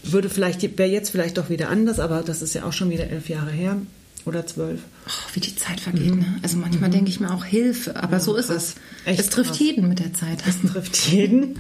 Würde 0.04 0.30
vielleicht, 0.30 0.62
wäre 0.78 0.90
jetzt 0.90 1.10
vielleicht 1.10 1.38
doch 1.38 1.50
wieder 1.50 1.70
anders, 1.70 2.00
aber 2.00 2.22
das 2.22 2.42
ist 2.42 2.54
ja 2.54 2.66
auch 2.66 2.74
schon 2.74 2.90
wieder 2.90 3.10
elf 3.10 3.30
Jahre 3.30 3.52
her 3.52 3.78
oder 4.26 4.46
zwölf. 4.46 4.82
Oh, 5.08 5.30
wie 5.34 5.40
die 5.40 5.56
Zeit 5.56 5.80
vergeht. 5.80 6.16
Ne? 6.16 6.40
Also 6.42 6.58
manchmal 6.58 6.90
denke 6.90 7.10
ich 7.10 7.20
mir 7.20 7.32
auch 7.34 7.46
Hilfe, 7.46 8.02
aber 8.02 8.20
so 8.20 8.36
ist 8.36 8.48
krass. 8.48 8.76
es. 9.06 9.08
Echt 9.08 9.20
es 9.20 9.30
trifft 9.30 9.52
krass. 9.52 9.60
jeden 9.60 9.88
mit 9.88 10.00
der 10.00 10.14
Zeit. 10.14 10.40
Das 10.46 10.72
trifft 10.72 10.96
jeden. 11.08 11.56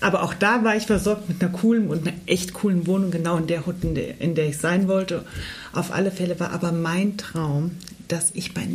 Aber 0.00 0.22
auch 0.22 0.34
da 0.34 0.64
war 0.64 0.76
ich 0.76 0.84
versorgt 0.84 1.28
mit 1.28 1.42
einer 1.42 1.52
coolen 1.52 1.88
und 1.88 2.06
einer 2.06 2.16
echt 2.26 2.52
coolen 2.52 2.86
Wohnung, 2.86 3.10
genau 3.10 3.38
in 3.38 3.46
der 3.46 3.64
Hut, 3.64 3.76
in 3.82 3.94
der, 3.94 4.20
in 4.20 4.34
der 4.34 4.48
ich 4.48 4.58
sein 4.58 4.88
wollte. 4.88 5.24
Auf 5.72 5.92
alle 5.92 6.10
Fälle 6.10 6.38
war 6.40 6.50
aber 6.50 6.72
mein 6.72 7.16
Traum, 7.16 7.72
dass 8.08 8.30
ich 8.34 8.52
bei, 8.52 8.66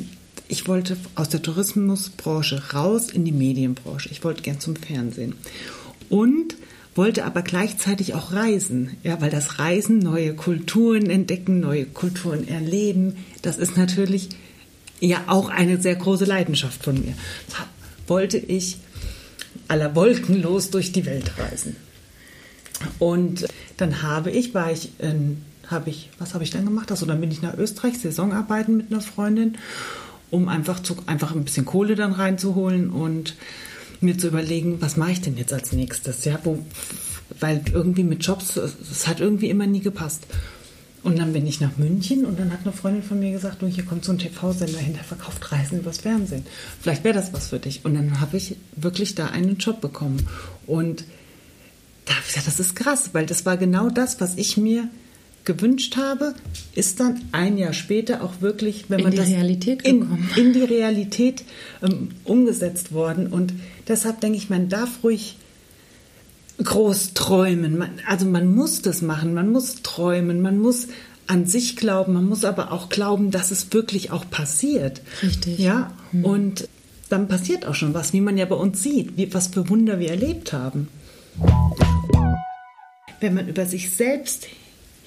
ich 0.47 0.67
wollte 0.67 0.97
aus 1.15 1.29
der 1.29 1.41
Tourismusbranche 1.41 2.73
raus 2.73 3.11
in 3.11 3.25
die 3.25 3.31
Medienbranche. 3.31 4.09
Ich 4.09 4.23
wollte 4.23 4.41
gern 4.41 4.59
zum 4.59 4.75
Fernsehen. 4.75 5.35
Und 6.09 6.55
wollte 6.95 7.25
aber 7.25 7.41
gleichzeitig 7.41 8.13
auch 8.13 8.33
reisen. 8.33 8.97
Ja, 9.03 9.21
weil 9.21 9.29
das 9.29 9.59
Reisen, 9.59 9.99
neue 9.99 10.33
Kulturen 10.33 11.09
entdecken, 11.09 11.59
neue 11.59 11.85
Kulturen 11.85 12.47
erleben, 12.47 13.17
das 13.41 13.57
ist 13.57 13.77
natürlich 13.77 14.29
ja 14.99 15.23
auch 15.27 15.49
eine 15.49 15.81
sehr 15.81 15.95
große 15.95 16.25
Leidenschaft 16.25 16.83
von 16.83 16.95
mir. 16.99 17.13
Wollte 18.07 18.37
ich 18.37 18.77
aller 19.67 19.95
Wolken 19.95 20.41
los 20.41 20.71
durch 20.71 20.91
die 20.91 21.05
Welt 21.05 21.31
reisen. 21.37 21.75
Und 22.97 23.45
dann 23.77 24.01
habe 24.01 24.31
ich, 24.31 24.53
war 24.53 24.71
ich, 24.71 24.91
in, 24.99 25.43
habe 25.67 25.89
ich, 25.89 26.09
was 26.17 26.33
habe 26.33 26.43
ich 26.43 26.49
dann 26.49 26.65
gemacht? 26.65 26.91
Also 26.91 27.05
dann 27.05 27.21
bin 27.21 27.31
ich 27.31 27.41
nach 27.41 27.57
Österreich 27.57 27.99
Saisonarbeiten 27.99 28.77
mit 28.77 28.91
einer 28.91 29.01
Freundin, 29.01 29.57
um 30.31 30.47
einfach 30.47 30.81
zu, 30.81 30.97
einfach 31.05 31.35
ein 31.35 31.43
bisschen 31.43 31.65
Kohle 31.65 31.95
dann 31.95 32.13
reinzuholen 32.13 32.89
und 32.89 33.35
mir 34.01 34.17
zu 34.17 34.27
überlegen, 34.27 34.81
was 34.81 34.97
mache 34.97 35.11
ich 35.11 35.21
denn 35.21 35.37
jetzt 35.37 35.53
als 35.53 35.71
nächstes? 35.71 36.25
Ja, 36.25 36.39
wo, 36.43 36.59
weil 37.39 37.61
irgendwie 37.73 38.03
mit 38.03 38.25
Jobs, 38.25 38.57
es 38.57 39.07
hat 39.07 39.19
irgendwie 39.19 39.49
immer 39.49 39.67
nie 39.67 39.81
gepasst. 39.81 40.25
Und 41.01 41.17
dann 41.17 41.31
bin 41.31 41.47
ich 41.47 41.61
nach 41.61 41.77
München 41.77 42.25
und 42.25 42.37
dann 42.39 42.51
hat 42.51 42.59
eine 42.63 42.73
Freundin 42.73 43.03
von 43.03 43.19
mir 43.19 43.31
gesagt, 43.31 43.61
du, 43.61 43.67
hier 43.67 43.85
kommt 43.85 44.03
so 44.03 44.11
ein 44.11 44.17
TV-Sender 44.17 44.79
hin, 44.79 44.93
der 44.93 45.03
verkauft 45.03 45.49
Reisen 45.51 45.79
übers 45.79 45.99
Fernsehen. 45.99 46.45
Vielleicht 46.81 47.05
wäre 47.05 47.13
das 47.13 47.31
was 47.31 47.47
für 47.47 47.59
dich. 47.59 47.85
Und 47.85 47.95
dann 47.95 48.19
habe 48.19 48.35
ich 48.35 48.57
wirklich 48.75 49.15
da 49.15 49.27
einen 49.27 49.57
Job 49.57 49.79
bekommen. 49.79 50.27
Und 50.67 51.05
da 52.05 52.15
habe 52.15 52.23
ich 52.27 52.33
gesagt, 52.33 52.47
das 52.47 52.59
ist 52.59 52.75
krass, 52.75 53.11
weil 53.13 53.25
das 53.25 53.45
war 53.45 53.55
genau 53.55 53.89
das, 53.89 54.19
was 54.19 54.35
ich 54.35 54.57
mir 54.57 54.89
gewünscht 55.49 55.97
habe, 55.97 56.35
ist 56.75 56.99
dann 56.99 57.21
ein 57.31 57.57
Jahr 57.57 57.73
später 57.73 58.23
auch 58.23 58.39
wirklich, 58.39 58.85
wenn 58.89 58.99
In 58.99 59.03
man 59.05 59.11
die 59.11 59.17
das 59.17 59.29
Realität 59.29 59.81
in, 59.81 60.01
gekommen. 60.01 60.29
in 60.35 60.53
die 60.53 60.63
Realität 60.63 61.43
ähm, 61.81 62.09
umgesetzt 62.23 62.93
worden. 62.93 63.25
Und 63.27 63.53
deshalb 63.87 64.21
denke 64.21 64.37
ich, 64.37 64.51
man 64.51 64.69
darf 64.69 65.03
ruhig 65.03 65.37
groß 66.63 67.15
träumen. 67.15 67.79
Man, 67.79 67.89
also 68.05 68.27
man 68.27 68.53
muss 68.53 68.83
das 68.83 69.01
machen, 69.01 69.33
man 69.33 69.51
muss 69.51 69.81
träumen, 69.81 70.41
man 70.41 70.59
muss 70.59 70.87
an 71.25 71.47
sich 71.47 71.75
glauben, 71.75 72.13
man 72.13 72.25
muss 72.25 72.45
aber 72.45 72.71
auch 72.71 72.89
glauben, 72.89 73.31
dass 73.31 73.49
es 73.49 73.73
wirklich 73.73 74.11
auch 74.11 74.29
passiert. 74.29 75.01
Richtig. 75.23 75.57
Ja, 75.57 75.93
und 76.21 76.67
dann 77.09 77.27
passiert 77.27 77.65
auch 77.65 77.75
schon 77.75 77.95
was, 77.95 78.13
wie 78.13 78.21
man 78.21 78.37
ja 78.37 78.45
bei 78.45 78.55
uns 78.55 78.83
sieht, 78.83 79.17
wie, 79.17 79.33
was 79.33 79.47
für 79.47 79.67
Wunder 79.69 79.99
wir 79.99 80.09
erlebt 80.09 80.53
haben. 80.53 80.89
Wenn 83.19 83.33
man 83.33 83.47
über 83.47 83.65
sich 83.65 83.91
selbst 83.91 84.47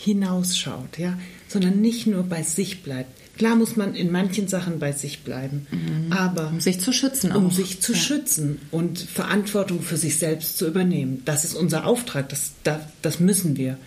hinausschaut, 0.05 0.99
ja, 0.99 1.19
sondern 1.49 1.81
nicht 1.81 2.07
nur 2.07 2.23
bei 2.25 2.43
sich 2.43 2.83
bleibt. 2.83 3.11
Klar 3.39 3.57
muss 3.57 3.77
man 3.77 3.95
in 3.95 4.11
manchen 4.13 4.47
Sachen 4.47 4.79
bei 4.79 4.93
sich 4.93 5.21
bleiben, 5.23 5.67
aber 6.11 6.49
Um 6.49 6.61
sich 6.61 6.81
zu 6.81 6.93
schützen 6.93 7.33
um 7.33 7.47
auch. 7.47 7.53
sich 7.53 7.81
zu 7.81 7.93
Ja. 7.93 7.99
schützen 7.99 8.59
und 8.71 8.99
Verantwortung 8.99 9.81
für 9.81 9.97
sich 9.97 10.19
selbst 10.19 10.59
zu 10.59 10.67
übernehmen. 10.67 11.23
Das 11.25 11.45
ist 11.45 11.55
unser 11.55 11.87
Auftrag, 11.87 12.29
das, 12.29 12.53
das, 12.63 12.81
das 13.01 13.21
müssen 13.21 13.57
wir. 13.57 13.79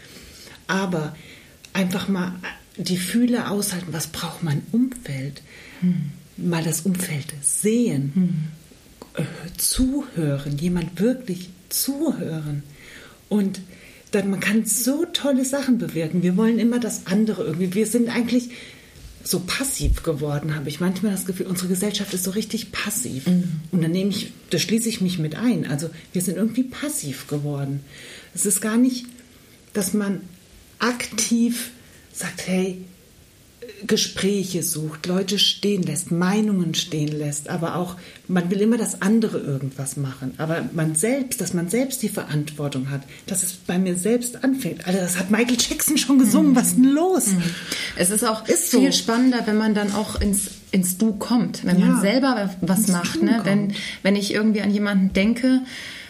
Aber 0.67 1.15
einfach 1.73 2.07
mal 2.07 2.33
die 2.77 2.97
Fühle 2.97 3.49
aushalten, 3.49 3.87
was 3.93 4.07
braucht 4.07 4.41
mein 4.41 4.63
Umfeld? 4.71 5.41
Mal 6.37 6.63
das 6.63 6.81
Umfeld 6.81 7.27
sehen, 7.43 8.49
äh, 9.13 9.23
zuhören, 9.57 10.57
jemand 10.57 10.99
wirklich 10.99 11.49
zuhören. 11.69 12.63
Und 13.29 13.61
dann, 14.15 14.29
man 14.29 14.39
kann 14.39 14.65
so 14.65 15.05
tolle 15.05 15.45
Sachen 15.45 15.77
bewirken. 15.77 16.23
Wir 16.23 16.37
wollen 16.37 16.59
immer 16.59 16.79
das 16.79 17.05
andere 17.05 17.43
irgendwie. 17.43 17.73
Wir 17.73 17.85
sind 17.85 18.09
eigentlich 18.09 18.49
so 19.23 19.39
passiv 19.39 20.03
geworden, 20.03 20.55
habe 20.55 20.69
ich 20.69 20.79
manchmal 20.79 21.11
das 21.11 21.25
Gefühl, 21.25 21.47
unsere 21.47 21.67
Gesellschaft 21.67 22.13
ist 22.13 22.23
so 22.23 22.31
richtig 22.31 22.71
passiv. 22.71 23.25
Mhm. 23.27 23.59
Und 23.71 23.81
dann 23.81 23.91
nehme 23.91 24.11
ich, 24.11 24.31
da 24.51 24.59
schließe 24.59 24.87
ich 24.87 25.01
mich 25.01 25.17
mit 25.17 25.35
ein. 25.35 25.65
Also 25.65 25.89
wir 26.13 26.21
sind 26.21 26.37
irgendwie 26.37 26.63
passiv 26.63 27.27
geworden. 27.27 27.81
Es 28.35 28.45
ist 28.45 28.61
gar 28.61 28.77
nicht, 28.77 29.05
dass 29.73 29.93
man 29.93 30.21
aktiv 30.79 31.71
sagt, 32.13 32.47
hey, 32.47 32.77
Gespräche 33.87 34.63
sucht, 34.63 35.05
Leute 35.05 35.39
stehen 35.39 35.83
lässt, 35.83 36.11
Meinungen 36.11 36.73
stehen 36.73 37.17
lässt, 37.17 37.49
aber 37.49 37.75
auch, 37.75 37.95
man 38.27 38.49
will 38.49 38.61
immer, 38.61 38.77
dass 38.77 39.01
andere 39.01 39.39
irgendwas 39.39 39.97
machen. 39.97 40.33
Aber 40.37 40.65
man 40.73 40.95
selbst, 40.95 41.41
dass 41.41 41.53
man 41.53 41.69
selbst 41.69 42.01
die 42.01 42.09
Verantwortung 42.09 42.89
hat, 42.89 43.01
dass 43.27 43.43
es 43.43 43.53
bei 43.53 43.77
mir 43.77 43.95
selbst 43.95 44.43
anfängt. 44.43 44.87
Also 44.87 44.99
das 44.99 45.17
hat 45.17 45.31
Michael 45.31 45.57
Jackson 45.57 45.97
schon 45.97 46.19
gesungen, 46.19 46.51
mhm. 46.51 46.55
was 46.55 46.67
ist 46.67 46.77
denn 46.77 46.91
los? 46.91 47.27
Mhm. 47.27 47.43
Es 47.95 48.09
ist 48.09 48.23
auch 48.23 48.47
ist 48.47 48.71
viel 48.71 48.91
so. 48.91 48.97
spannender, 48.97 49.41
wenn 49.45 49.57
man 49.57 49.73
dann 49.73 49.93
auch 49.93 50.19
ins, 50.19 50.49
ins 50.71 50.97
Du 50.97 51.13
kommt, 51.13 51.65
wenn 51.65 51.79
ja. 51.79 51.85
man 51.85 52.01
selber 52.01 52.55
was 52.61 52.79
ins 52.79 52.87
macht. 52.89 53.21
Ne? 53.21 53.41
Wenn, 53.43 53.73
wenn 54.03 54.15
ich 54.15 54.33
irgendwie 54.33 54.61
an 54.61 54.71
jemanden 54.71 55.13
denke, 55.13 55.61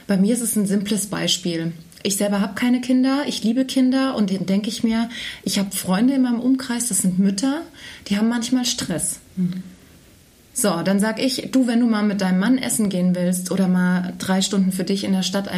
bei 0.07 0.17
mir 0.17 0.33
ist 0.33 0.41
es 0.41 0.55
ein 0.55 0.67
simples 0.67 1.07
Beispiel. 1.07 1.74
Ich 2.05 2.17
selber 2.17 2.39
habe 2.39 2.53
keine 2.53 2.81
Kinder, 2.81 3.24
ich 3.25 3.43
liebe 3.43 3.65
Kinder 3.65 4.15
und 4.15 4.31
dann 4.31 4.45
denke 4.45 4.69
ich 4.69 4.83
mir, 4.83 5.09
ich 5.43 5.57
habe 5.57 5.75
Freunde 5.75 6.13
in 6.13 6.21
meinem 6.21 6.39
Umkreis, 6.39 6.89
das 6.89 7.00
sind 7.00 7.17
Mütter, 7.17 7.63
die 8.07 8.17
haben 8.17 8.29
manchmal 8.29 8.65
Stress. 8.65 9.19
Mhm. 9.35 9.63
So, 10.53 10.83
dann 10.83 11.00
sag 11.00 11.19
ich, 11.19 11.50
du, 11.51 11.65
wenn 11.65 11.79
du 11.79 11.88
mal 11.88 12.03
mit 12.03 12.21
deinem 12.21 12.39
Mann 12.39 12.59
essen 12.59 12.89
gehen 12.89 13.15
willst 13.15 13.50
oder 13.50 13.67
mal 13.67 14.13
drei 14.19 14.43
Stunden 14.43 14.71
für 14.71 14.83
dich 14.83 15.03
in 15.03 15.13
der 15.13 15.24
Stadt 15.24 15.50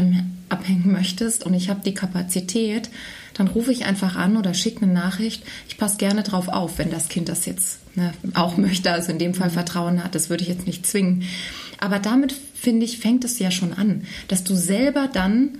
abhängen 0.47 0.89
möchtest 0.89 1.45
und 1.45 1.53
ich 1.53 1.69
habe 1.69 1.81
die 1.83 1.93
Kapazität, 1.93 2.89
dann 3.33 3.49
rufe 3.49 3.73
ich 3.73 3.83
einfach 3.83 4.15
an 4.15 4.37
oder 4.37 4.53
schicke 4.53 4.83
eine 4.83 4.93
Nachricht. 4.93 5.43
Ich 5.67 5.77
passe 5.77 5.97
gerne 5.97 6.23
drauf 6.23 6.47
auf, 6.47 6.77
wenn 6.77 6.89
das 6.89 7.09
Kind 7.09 7.27
das 7.27 7.45
jetzt 7.45 7.79
ne, 7.97 8.13
auch 8.35 8.55
möchte, 8.55 8.89
also 8.89 9.11
in 9.11 9.19
dem 9.19 9.33
Fall 9.33 9.49
Vertrauen 9.49 10.01
hat. 10.01 10.15
Das 10.15 10.29
würde 10.29 10.43
ich 10.43 10.49
jetzt 10.49 10.65
nicht 10.65 10.87
zwingen. 10.87 11.23
Aber 11.77 11.99
damit, 11.99 12.33
finde 12.55 12.85
ich, 12.85 12.99
fängt 12.99 13.25
es 13.25 13.37
ja 13.37 13.51
schon 13.51 13.73
an, 13.73 14.03
dass 14.29 14.45
du 14.45 14.55
selber 14.55 15.09
dann 15.11 15.57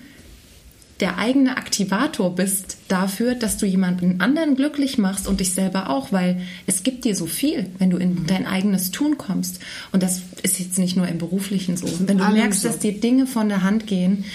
der 1.00 1.18
eigene 1.18 1.58
Aktivator 1.58 2.34
bist 2.34 2.77
dafür, 2.88 3.36
dass 3.36 3.58
du 3.58 3.66
jemanden 3.66 4.20
anderen 4.20 4.56
glücklich 4.56 4.98
machst 4.98 5.27
und 5.27 5.39
dich 5.39 5.54
selber 5.54 5.89
auch, 5.89 6.12
weil 6.12 6.42
es 6.66 6.84
gibt 6.84 7.06
dir 7.06 7.16
so 7.16 7.27
viel, 7.27 7.68
wenn 7.77 7.89
du 7.89 7.98
in 7.98 8.25
dein 8.25 8.48
eigenes 8.48 8.92
Tun 8.92 9.18
kommst. 9.18 9.60
Und 9.92 10.01
das 10.01 10.22
ist 10.42 10.60
jetzt 10.60 10.80
nicht 10.80 10.98
nur 10.98 11.08
im 11.08 11.20
Beruflichen 11.20 11.77
so. 11.77 11.88
Wenn 12.00 12.18
du 12.18 12.25
merkst, 12.25 12.66
dass 12.66 12.80
dir 12.80 13.00
Dinge 13.00 13.27
von 13.27 13.50
der 13.50 13.63
Hand 13.63 13.86
gehen, 13.86 14.25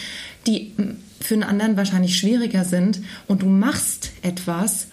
die 0.47 0.73
für 1.21 1.35
einen 1.35 1.43
anderen 1.43 1.77
wahrscheinlich 1.77 2.17
schwieriger 2.17 2.65
sind 2.65 3.01
und 3.27 3.43
du 3.43 3.47
machst 3.47 4.11
etwas, 4.23 4.87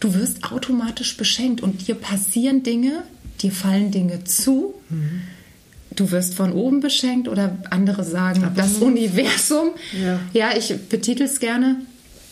du 0.00 0.14
wirst 0.14 0.50
automatisch 0.50 1.16
beschenkt 1.16 1.62
und 1.62 1.86
dir 1.88 1.94
passieren 1.94 2.62
Dinge, 2.62 3.02
dir 3.40 3.52
fallen 3.52 3.90
Dinge 3.90 4.24
zu. 4.24 4.74
Mhm 4.90 5.22
du 5.96 6.10
wirst 6.10 6.34
von 6.34 6.52
oben 6.52 6.80
beschenkt 6.80 7.28
oder 7.28 7.56
andere 7.70 8.04
sagen 8.04 8.44
Aber 8.44 8.54
das 8.54 8.74
Universum. 8.74 9.70
Ja, 10.00 10.20
ja 10.32 10.56
ich 10.56 10.74
betitel 10.88 11.24
es 11.24 11.40
gerne. 11.40 11.76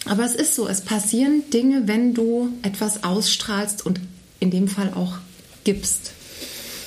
Aber 0.06 0.24
es 0.24 0.34
ist 0.34 0.54
so, 0.54 0.68
es 0.68 0.82
passieren 0.82 1.42
Dinge, 1.52 1.82
wenn 1.86 2.14
du 2.14 2.50
etwas 2.62 3.04
ausstrahlst 3.04 3.84
und 3.86 4.00
in 4.38 4.50
dem 4.50 4.68
Fall 4.68 4.92
auch 4.94 5.18
gibst. 5.64 6.12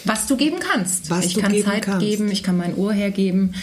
Was 0.05 0.27
du 0.27 0.37
geben 0.37 0.59
kannst. 0.59 1.09
Was 1.09 1.25
ich 1.25 1.35
kann 1.35 1.53
Zeit 1.63 1.83
kannst. 1.83 2.05
geben, 2.05 2.31
ich 2.31 2.43
kann 2.43 2.57
mein 2.57 2.75
Ohr 2.75 2.93
hergeben. 2.93 3.55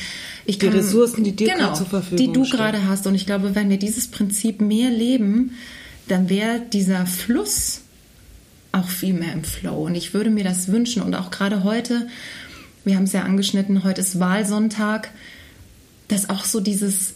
Ich 0.44 0.59
die 0.59 0.66
kann, 0.66 0.76
Ressourcen, 0.76 1.25
die 1.25 1.35
dir 1.35 1.54
genau, 1.54 1.73
zur 1.73 1.87
Verfügung 1.87 2.18
die 2.18 2.32
du 2.32 2.43
gerade 2.43 2.86
hast. 2.86 3.06
Und 3.06 3.15
ich 3.15 3.25
glaube, 3.25 3.54
wenn 3.54 3.71
wir 3.71 3.78
dieses 3.78 4.08
Prinzip 4.08 4.60
mehr 4.60 4.91
leben, 4.91 5.52
dann 6.08 6.28
wäre 6.28 6.60
dieser 6.60 7.06
Fluss 7.06 7.80
auch 8.73 8.89
viel 8.89 9.15
mehr 9.15 9.32
im 9.32 9.45
Flow. 9.45 9.86
Und 9.86 9.95
ich 9.95 10.12
würde 10.12 10.30
mir 10.30 10.45
das 10.45 10.69
wünschen. 10.69 11.00
Und 11.02 11.15
auch 11.15 11.30
gerade 11.30 11.65
heute, 11.65 12.08
wir 12.84 12.97
haben 12.97 13.04
es 13.04 13.12
ja 13.12 13.23
angeschnitten, 13.23 13.84
heute 13.84 14.00
ist 14.00 14.20
Wahlsonntag, 14.20 15.10
dass 16.08 16.28
auch 16.28 16.44
so 16.44 16.60
dieses 16.60 17.14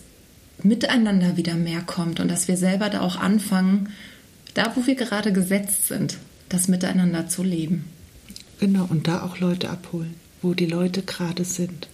Miteinander 0.63 1.37
wieder 1.37 1.55
mehr 1.55 1.83
kommt 1.83 2.21
und 2.21 2.29
dass 2.29 2.49
wir 2.49 2.57
selber 2.57 2.89
da 2.89 3.01
auch 3.01 3.17
anfangen, 3.17 3.91
da 4.55 4.75
wo 4.75 4.87
wir 4.87 4.95
gerade 4.95 5.33
gesetzt 5.33 5.89
sind, 5.89 6.19
das 6.49 6.69
Miteinander 6.69 7.29
zu 7.29 7.43
leben. 7.43 7.85
Genau, 8.59 8.87
und 8.89 9.07
da 9.07 9.23
auch 9.23 9.39
Leute 9.39 9.71
abholen, 9.71 10.15
wo 10.43 10.55
die 10.55 10.67
Leute 10.67 11.03
gerade 11.03 11.45
sind. 11.45 11.89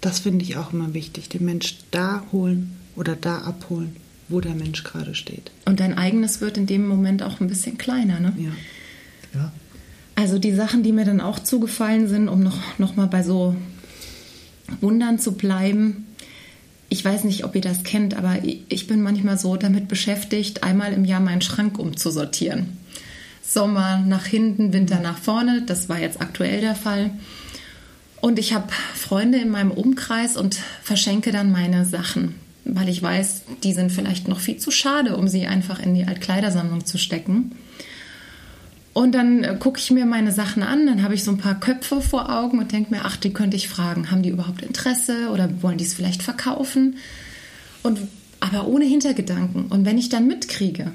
Das 0.00 0.20
finde 0.20 0.44
ich 0.44 0.56
auch 0.56 0.72
immer 0.72 0.94
wichtig, 0.94 1.28
den 1.28 1.44
Mensch 1.44 1.76
da 1.90 2.24
holen 2.32 2.76
oder 2.96 3.14
da 3.14 3.38
abholen, 3.38 3.96
wo 4.28 4.40
der 4.40 4.54
Mensch 4.54 4.82
gerade 4.82 5.14
steht. 5.14 5.50
Und 5.66 5.78
dein 5.78 5.96
eigenes 5.96 6.40
wird 6.40 6.56
in 6.56 6.66
dem 6.66 6.88
Moment 6.88 7.22
auch 7.22 7.40
ein 7.40 7.48
bisschen 7.48 7.78
kleiner, 7.78 8.18
ne? 8.18 8.32
Ja. 8.38 8.50
Ja. 9.34 9.52
Also 10.20 10.38
die 10.38 10.52
Sachen, 10.52 10.82
die 10.82 10.92
mir 10.92 11.06
dann 11.06 11.22
auch 11.22 11.38
zugefallen 11.38 12.06
sind, 12.06 12.28
um 12.28 12.42
noch, 12.42 12.58
noch 12.76 12.94
mal 12.94 13.06
bei 13.06 13.22
so 13.22 13.56
Wundern 14.82 15.18
zu 15.18 15.32
bleiben. 15.32 16.06
Ich 16.90 17.02
weiß 17.02 17.24
nicht, 17.24 17.46
ob 17.46 17.56
ihr 17.56 17.62
das 17.62 17.84
kennt, 17.84 18.14
aber 18.14 18.36
ich 18.68 18.86
bin 18.86 19.00
manchmal 19.00 19.38
so 19.38 19.56
damit 19.56 19.88
beschäftigt, 19.88 20.62
einmal 20.62 20.92
im 20.92 21.06
Jahr 21.06 21.20
meinen 21.20 21.40
Schrank 21.40 21.78
umzusortieren. 21.78 22.76
Sommer 23.42 24.04
nach 24.06 24.26
hinten, 24.26 24.74
Winter 24.74 25.00
nach 25.00 25.16
vorne. 25.16 25.62
Das 25.62 25.88
war 25.88 25.98
jetzt 25.98 26.20
aktuell 26.20 26.60
der 26.60 26.74
Fall. 26.74 27.12
Und 28.20 28.38
ich 28.38 28.52
habe 28.52 28.68
Freunde 28.94 29.38
in 29.38 29.48
meinem 29.48 29.70
Umkreis 29.70 30.36
und 30.36 30.58
verschenke 30.82 31.32
dann 31.32 31.50
meine 31.50 31.86
Sachen, 31.86 32.34
weil 32.66 32.90
ich 32.90 33.02
weiß, 33.02 33.44
die 33.64 33.72
sind 33.72 33.90
vielleicht 33.90 34.28
noch 34.28 34.40
viel 34.40 34.58
zu 34.58 34.70
schade, 34.70 35.16
um 35.16 35.28
sie 35.28 35.46
einfach 35.46 35.80
in 35.80 35.94
die 35.94 36.04
Altkleidersammlung 36.04 36.84
zu 36.84 36.98
stecken. 36.98 37.52
Und 38.92 39.14
dann 39.14 39.44
äh, 39.44 39.56
gucke 39.58 39.78
ich 39.78 39.90
mir 39.90 40.04
meine 40.04 40.32
Sachen 40.32 40.62
an, 40.62 40.86
dann 40.86 41.02
habe 41.02 41.14
ich 41.14 41.22
so 41.22 41.30
ein 41.30 41.38
paar 41.38 41.58
Köpfe 41.58 42.00
vor 42.00 42.30
Augen 42.30 42.58
und 42.58 42.72
denke 42.72 42.92
mir, 42.92 43.02
ach, 43.04 43.16
die 43.16 43.32
könnte 43.32 43.56
ich 43.56 43.68
fragen, 43.68 44.10
haben 44.10 44.22
die 44.22 44.30
überhaupt 44.30 44.62
Interesse 44.62 45.30
oder 45.30 45.48
wollen 45.62 45.78
die 45.78 45.84
es 45.84 45.94
vielleicht 45.94 46.22
verkaufen? 46.22 46.96
Und, 47.82 48.00
aber 48.40 48.66
ohne 48.66 48.84
Hintergedanken. 48.84 49.66
Und 49.66 49.84
wenn 49.84 49.96
ich 49.96 50.08
dann 50.08 50.26
mitkriege, 50.26 50.90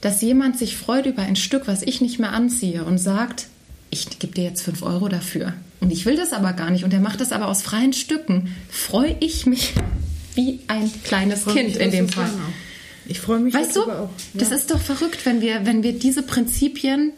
dass 0.00 0.20
jemand 0.20 0.58
sich 0.58 0.76
freut 0.76 1.06
über 1.06 1.22
ein 1.22 1.36
Stück, 1.36 1.68
was 1.68 1.82
ich 1.82 2.00
nicht 2.00 2.18
mehr 2.18 2.32
anziehe 2.32 2.84
und 2.84 2.98
sagt, 2.98 3.46
ich 3.90 4.18
gebe 4.18 4.34
dir 4.34 4.44
jetzt 4.44 4.62
fünf 4.62 4.82
Euro 4.82 5.08
dafür. 5.08 5.52
Und 5.80 5.92
ich 5.92 6.06
will 6.06 6.16
das 6.16 6.32
aber 6.32 6.52
gar 6.54 6.70
nicht 6.70 6.84
und 6.84 6.92
er 6.92 7.00
macht 7.00 7.20
das 7.20 7.30
aber 7.30 7.46
aus 7.46 7.62
freien 7.62 7.92
Stücken, 7.92 8.54
freue 8.68 9.16
ich 9.20 9.46
mich 9.46 9.74
wie 10.34 10.60
ein 10.66 10.90
kleines 11.04 11.46
Kind 11.46 11.76
in 11.76 11.90
dem 11.90 12.08
Fall. 12.08 12.26
Auch. 12.26 12.61
Ich 13.06 13.20
freue 13.20 13.40
mich 13.40 13.54
weißt 13.54 13.76
du, 13.76 13.82
auch. 13.82 13.86
Ja. 13.86 14.10
Das 14.34 14.52
ist 14.52 14.70
doch 14.70 14.80
verrückt, 14.80 15.24
wenn 15.24 15.40
wir, 15.40 15.66
wenn 15.66 15.82
wir 15.82 15.92
diese 15.92 16.22
Prinzipien, 16.22 17.12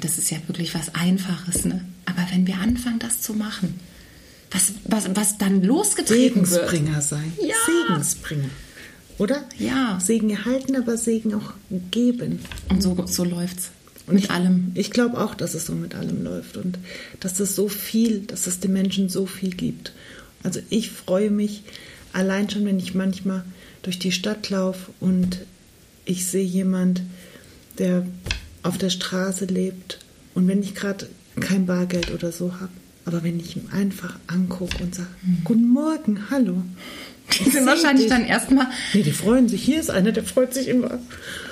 das 0.00 0.18
ist 0.18 0.30
ja 0.30 0.38
wirklich 0.46 0.74
was 0.74 0.94
Einfaches, 0.94 1.64
ne? 1.64 1.84
Aber 2.04 2.24
wenn 2.30 2.46
wir 2.46 2.58
anfangen, 2.58 2.98
das 2.98 3.22
zu 3.22 3.34
machen, 3.34 3.80
was, 4.50 4.72
was, 4.84 5.14
was 5.16 5.38
dann 5.38 5.62
losgetreten 5.62 6.44
Segensbringer 6.44 6.94
wird. 6.94 7.02
sein. 7.02 7.32
Ja. 7.42 7.54
Segensbringer. 7.66 8.48
Oder? 9.18 9.44
Ja. 9.58 9.98
Segen 10.00 10.30
erhalten, 10.30 10.76
aber 10.76 10.96
Segen 10.96 11.34
auch 11.34 11.52
geben. 11.90 12.40
Und 12.68 12.82
so, 12.82 12.96
so 13.06 13.24
läuft's. 13.24 13.70
mit 14.06 14.24
ich, 14.24 14.30
allem. 14.30 14.72
Ich 14.74 14.90
glaube 14.90 15.18
auch, 15.18 15.34
dass 15.34 15.54
es 15.54 15.66
so 15.66 15.72
mit 15.72 15.94
allem 15.94 16.22
läuft 16.22 16.56
und 16.56 16.78
dass 17.20 17.40
es 17.40 17.56
so 17.56 17.68
viel, 17.68 18.20
dass 18.20 18.46
es 18.46 18.60
den 18.60 18.72
Menschen 18.72 19.08
so 19.08 19.26
viel 19.26 19.50
gibt. 19.50 19.92
Also 20.42 20.60
ich 20.70 20.90
freue 20.90 21.30
mich 21.30 21.62
allein 22.16 22.48
schon, 22.50 22.64
wenn 22.64 22.78
ich 22.78 22.94
manchmal 22.94 23.44
durch 23.82 23.98
die 23.98 24.12
Stadt 24.12 24.50
laufe 24.50 24.90
und 25.00 25.42
ich 26.04 26.26
sehe 26.26 26.44
jemand, 26.44 27.02
der 27.78 28.06
auf 28.62 28.78
der 28.78 28.90
Straße 28.90 29.44
lebt 29.44 29.98
und 30.34 30.48
wenn 30.48 30.62
ich 30.62 30.74
gerade 30.74 31.08
kein 31.40 31.66
Bargeld 31.66 32.10
oder 32.10 32.32
so 32.32 32.54
habe, 32.54 32.72
aber 33.04 33.22
wenn 33.22 33.38
ich 33.38 33.56
ihm 33.56 33.68
einfach 33.70 34.18
angucke 34.26 34.82
und 34.82 34.94
sage, 34.94 35.08
mhm. 35.22 35.38
guten 35.44 35.68
Morgen, 35.68 36.24
hallo. 36.30 36.62
Die 37.40 37.50
sind 37.50 37.66
wahrscheinlich 37.66 38.06
dann 38.06 38.24
erstmal. 38.24 38.68
Nee, 38.94 39.02
die 39.02 39.10
freuen 39.10 39.48
sich. 39.48 39.62
Hier 39.62 39.80
ist 39.80 39.90
einer, 39.90 40.12
der 40.12 40.22
freut 40.22 40.54
sich 40.54 40.68
immer. 40.68 41.00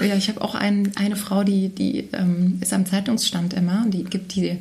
Ja, 0.00 0.14
ich 0.14 0.29
habe 0.29 0.40
auch 0.40 0.55
ein, 0.55 0.92
eine 0.94 1.16
Frau, 1.16 1.42
die, 1.42 1.68
die 1.68 2.09
ähm, 2.12 2.59
ist 2.61 2.72
am 2.72 2.87
Zeitungsstand 2.87 3.55
immer. 3.55 3.85
Die 3.88 4.05
gibt 4.05 4.37
die, 4.37 4.59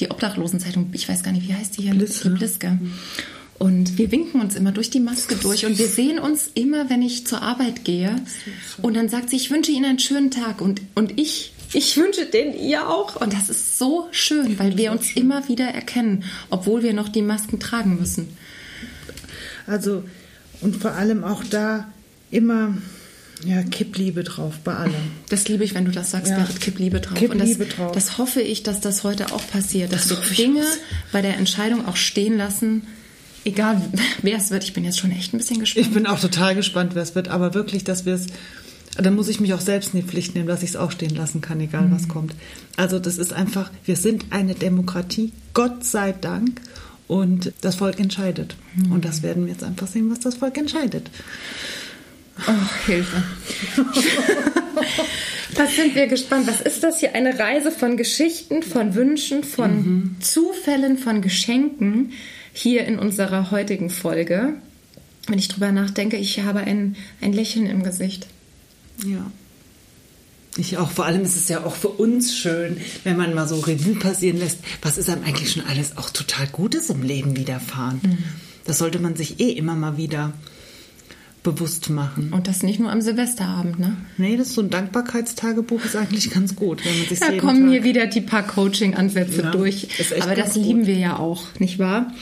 die 0.00 0.10
Obdachlosenzeitung, 0.10 0.88
ich 0.92 1.08
weiß 1.08 1.22
gar 1.22 1.32
nicht, 1.32 1.46
wie 1.46 1.54
heißt 1.54 1.76
die 1.76 1.82
hier? 1.82 1.94
Bliske. 1.94 2.30
Bliske. 2.30 2.70
Mhm. 2.70 2.92
Und 3.58 3.96
wir 3.96 4.10
winken 4.10 4.40
uns 4.40 4.54
immer 4.54 4.72
durch 4.72 4.90
die 4.90 5.00
Maske 5.00 5.34
durch 5.36 5.64
und 5.64 5.78
wir 5.78 5.88
sehen 5.88 6.18
uns 6.18 6.50
immer, 6.54 6.90
wenn 6.90 7.00
ich 7.00 7.26
zur 7.26 7.40
Arbeit 7.40 7.84
gehe. 7.84 8.14
Und 8.82 8.94
dann 8.94 9.08
sagt 9.08 9.30
sie, 9.30 9.36
ich 9.36 9.50
wünsche 9.50 9.72
Ihnen 9.72 9.86
einen 9.86 9.98
schönen 9.98 10.30
Tag. 10.30 10.60
Und, 10.60 10.82
und 10.94 11.18
ich, 11.18 11.52
ich 11.72 11.96
wünsche 11.96 12.26
den 12.26 12.58
ihr 12.58 12.88
auch. 12.88 13.16
Und 13.16 13.32
das 13.32 13.48
ist 13.48 13.78
so 13.78 14.08
schön, 14.10 14.58
weil 14.58 14.76
wir 14.76 14.92
uns 14.92 15.12
immer 15.12 15.48
wieder 15.48 15.66
erkennen, 15.66 16.24
obwohl 16.50 16.82
wir 16.82 16.92
noch 16.92 17.08
die 17.08 17.22
Masken 17.22 17.58
tragen 17.58 17.98
müssen. 17.98 18.28
Also, 19.66 20.04
und 20.60 20.76
vor 20.76 20.92
allem 20.92 21.24
auch 21.24 21.42
da 21.42 21.88
immer 22.30 22.76
ja, 23.44 23.62
Kippliebe 23.62 24.24
drauf 24.24 24.54
bei 24.64 24.74
allem. 24.74 24.94
Das 25.28 25.48
liebe 25.48 25.64
ich, 25.64 25.74
wenn 25.74 25.84
du 25.84 25.90
das 25.90 26.10
sagst, 26.10 26.30
ja. 26.30 26.38
Berit, 26.38 26.60
Kippliebe 26.60 27.00
drauf. 27.00 27.18
Kippliebe 27.18 27.64
das, 27.64 27.76
drauf. 27.76 27.92
das 27.92 28.18
hoffe 28.18 28.40
ich, 28.40 28.62
dass 28.62 28.80
das 28.80 29.04
heute 29.04 29.32
auch 29.32 29.46
passiert, 29.48 29.92
dass 29.92 30.08
das 30.08 30.30
wir 30.30 30.36
Dinge 30.36 30.64
bei 31.12 31.22
der 31.22 31.36
Entscheidung 31.36 31.86
auch 31.86 31.96
stehen 31.96 32.36
lassen, 32.36 32.86
egal 33.46 33.80
wer 34.22 34.36
es 34.36 34.50
wird, 34.50 34.64
ich 34.64 34.74
bin 34.74 34.84
jetzt 34.84 34.98
schon 34.98 35.12
echt 35.12 35.32
ein 35.32 35.38
bisschen 35.38 35.60
gespannt. 35.60 35.86
Ich 35.86 35.92
bin 35.92 36.06
auch 36.06 36.20
total 36.20 36.54
gespannt, 36.54 36.94
wer 36.94 37.02
es 37.02 37.14
wird, 37.14 37.28
aber 37.28 37.54
wirklich, 37.54 37.84
dass 37.84 38.04
wir 38.04 38.14
es 38.14 38.26
Dann 38.96 39.14
muss 39.14 39.28
ich 39.28 39.40
mich 39.40 39.54
auch 39.54 39.60
selbst 39.60 39.94
in 39.94 40.00
die 40.00 40.06
Pflicht 40.06 40.34
nehmen, 40.34 40.48
dass 40.48 40.62
ich 40.62 40.70
es 40.70 40.76
auch 40.76 40.90
stehen 40.90 41.14
lassen 41.14 41.40
kann, 41.40 41.60
egal 41.60 41.86
mhm. 41.86 41.94
was 41.94 42.08
kommt. 42.08 42.34
Also 42.76 42.98
das 42.98 43.18
ist 43.18 43.32
einfach, 43.32 43.70
wir 43.84 43.96
sind 43.96 44.26
eine 44.30 44.54
Demokratie, 44.54 45.32
Gott 45.54 45.84
sei 45.84 46.12
Dank. 46.12 46.60
Und 47.08 47.52
das 47.60 47.76
Volk 47.76 48.00
entscheidet. 48.00 48.56
Mhm. 48.74 48.90
Und 48.90 49.04
das 49.04 49.22
werden 49.22 49.46
wir 49.46 49.52
jetzt 49.52 49.62
einfach 49.62 49.86
sehen, 49.86 50.10
was 50.10 50.18
das 50.18 50.34
Volk 50.34 50.58
entscheidet. 50.58 51.08
Oh, 52.48 52.86
Hilfe. 52.86 53.22
was 55.54 55.76
sind 55.76 55.94
wir 55.94 56.08
gespannt? 56.08 56.48
Was 56.48 56.60
ist 56.60 56.82
das 56.82 56.98
hier? 56.98 57.14
Eine 57.14 57.38
Reise 57.38 57.70
von 57.70 57.96
Geschichten, 57.96 58.64
von 58.64 58.96
Wünschen, 58.96 59.44
von 59.44 59.76
mhm. 59.76 60.16
Zufällen, 60.18 60.98
von 60.98 61.22
Geschenken 61.22 62.12
hier 62.56 62.86
in 62.86 62.98
unserer 62.98 63.50
heutigen 63.50 63.90
Folge. 63.90 64.54
Wenn 65.26 65.38
ich 65.38 65.48
drüber 65.48 65.72
nachdenke, 65.72 66.16
ich 66.16 66.40
habe 66.40 66.60
ein, 66.60 66.96
ein 67.20 67.32
Lächeln 67.32 67.66
im 67.66 67.82
Gesicht. 67.82 68.26
Ja. 69.04 69.30
Ich 70.56 70.78
auch. 70.78 70.90
Vor 70.90 71.04
allem 71.04 71.22
ist 71.22 71.36
es 71.36 71.48
ja 71.48 71.64
auch 71.64 71.74
für 71.74 71.88
uns 71.88 72.34
schön, 72.34 72.78
wenn 73.04 73.18
man 73.18 73.34
mal 73.34 73.46
so 73.46 73.60
Revue 73.60 73.96
passieren 73.96 74.38
lässt, 74.38 74.60
was 74.80 74.96
ist 74.96 75.10
einem 75.10 75.24
eigentlich 75.24 75.52
schon 75.52 75.66
alles 75.66 75.98
auch 75.98 76.08
total 76.08 76.46
Gutes 76.46 76.88
im 76.88 77.02
Leben 77.02 77.36
widerfahren. 77.36 78.00
Mhm. 78.02 78.18
Das 78.64 78.78
sollte 78.78 79.00
man 79.00 79.16
sich 79.16 79.38
eh 79.38 79.50
immer 79.50 79.74
mal 79.74 79.98
wieder 79.98 80.32
bewusst 81.52 81.90
machen. 81.90 82.32
Und 82.32 82.48
das 82.48 82.62
nicht 82.62 82.80
nur 82.80 82.90
am 82.90 83.00
Silvesterabend, 83.00 83.78
ne? 83.78 83.96
Nee, 84.18 84.36
das 84.36 84.48
ist 84.48 84.54
so 84.54 84.62
ein 84.62 84.70
Dankbarkeitstagebuch 84.70 85.84
ist 85.84 85.96
eigentlich 85.96 86.30
ganz 86.30 86.56
gut, 86.56 86.82
Da 87.20 87.38
kommen 87.38 87.62
Tag 87.62 87.70
hier 87.70 87.84
wieder 87.84 88.06
die 88.06 88.20
paar 88.20 88.42
Coaching-Ansätze 88.42 89.42
ja, 89.42 89.50
durch. 89.50 89.88
Aber 90.20 90.34
das 90.34 90.54
gut. 90.54 90.64
lieben 90.64 90.86
wir 90.86 90.98
ja 90.98 91.18
auch, 91.18 91.44
nicht 91.58 91.78
wahr? 91.78 92.12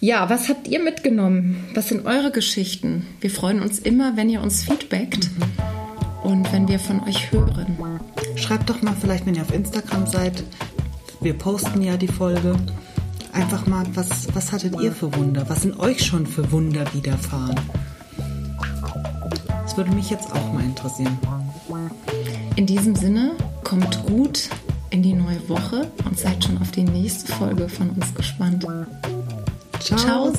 Ja, 0.00 0.28
was 0.28 0.48
habt 0.48 0.68
ihr 0.68 0.82
mitgenommen? 0.82 1.56
Was 1.72 1.88
sind 1.88 2.04
eure 2.04 2.30
Geschichten? 2.30 3.06
Wir 3.20 3.30
freuen 3.30 3.62
uns 3.62 3.78
immer, 3.78 4.16
wenn 4.16 4.28
ihr 4.28 4.42
uns 4.42 4.62
feedbackt. 4.64 5.30
Mhm 5.38 5.74
und 6.24 6.50
wenn 6.52 6.66
wir 6.66 6.80
von 6.80 7.00
euch 7.04 7.30
hören. 7.30 7.76
Schreibt 8.34 8.68
doch 8.70 8.82
mal 8.82 8.96
vielleicht, 8.98 9.26
wenn 9.26 9.34
ihr 9.34 9.42
auf 9.42 9.54
Instagram 9.54 10.06
seid, 10.06 10.42
wir 11.20 11.34
posten 11.34 11.82
ja 11.82 11.96
die 11.96 12.08
Folge, 12.08 12.56
einfach 13.32 13.66
mal, 13.66 13.84
was, 13.94 14.34
was 14.34 14.50
hattet 14.50 14.80
ihr 14.80 14.90
für 14.90 15.14
Wunder? 15.14 15.44
Was 15.48 15.62
sind 15.62 15.78
euch 15.78 16.04
schon 16.04 16.26
für 16.26 16.50
Wunder 16.50 16.92
widerfahren? 16.94 17.60
Das 19.74 19.84
würde 19.84 19.96
mich 19.96 20.08
jetzt 20.08 20.30
auch 20.32 20.52
mal 20.52 20.62
interessieren. 20.62 21.18
In 22.54 22.64
diesem 22.64 22.94
Sinne, 22.94 23.32
kommt 23.64 24.06
gut 24.06 24.48
in 24.90 25.02
die 25.02 25.14
neue 25.14 25.48
Woche 25.48 25.90
und 26.04 26.16
seid 26.16 26.44
schon 26.44 26.58
auf 26.58 26.70
die 26.70 26.84
nächste 26.84 27.32
Folge 27.32 27.68
von 27.68 27.90
uns 27.90 28.14
gespannt. 28.14 28.64
Ciao. 29.80 30.30
Ciao. 30.30 30.32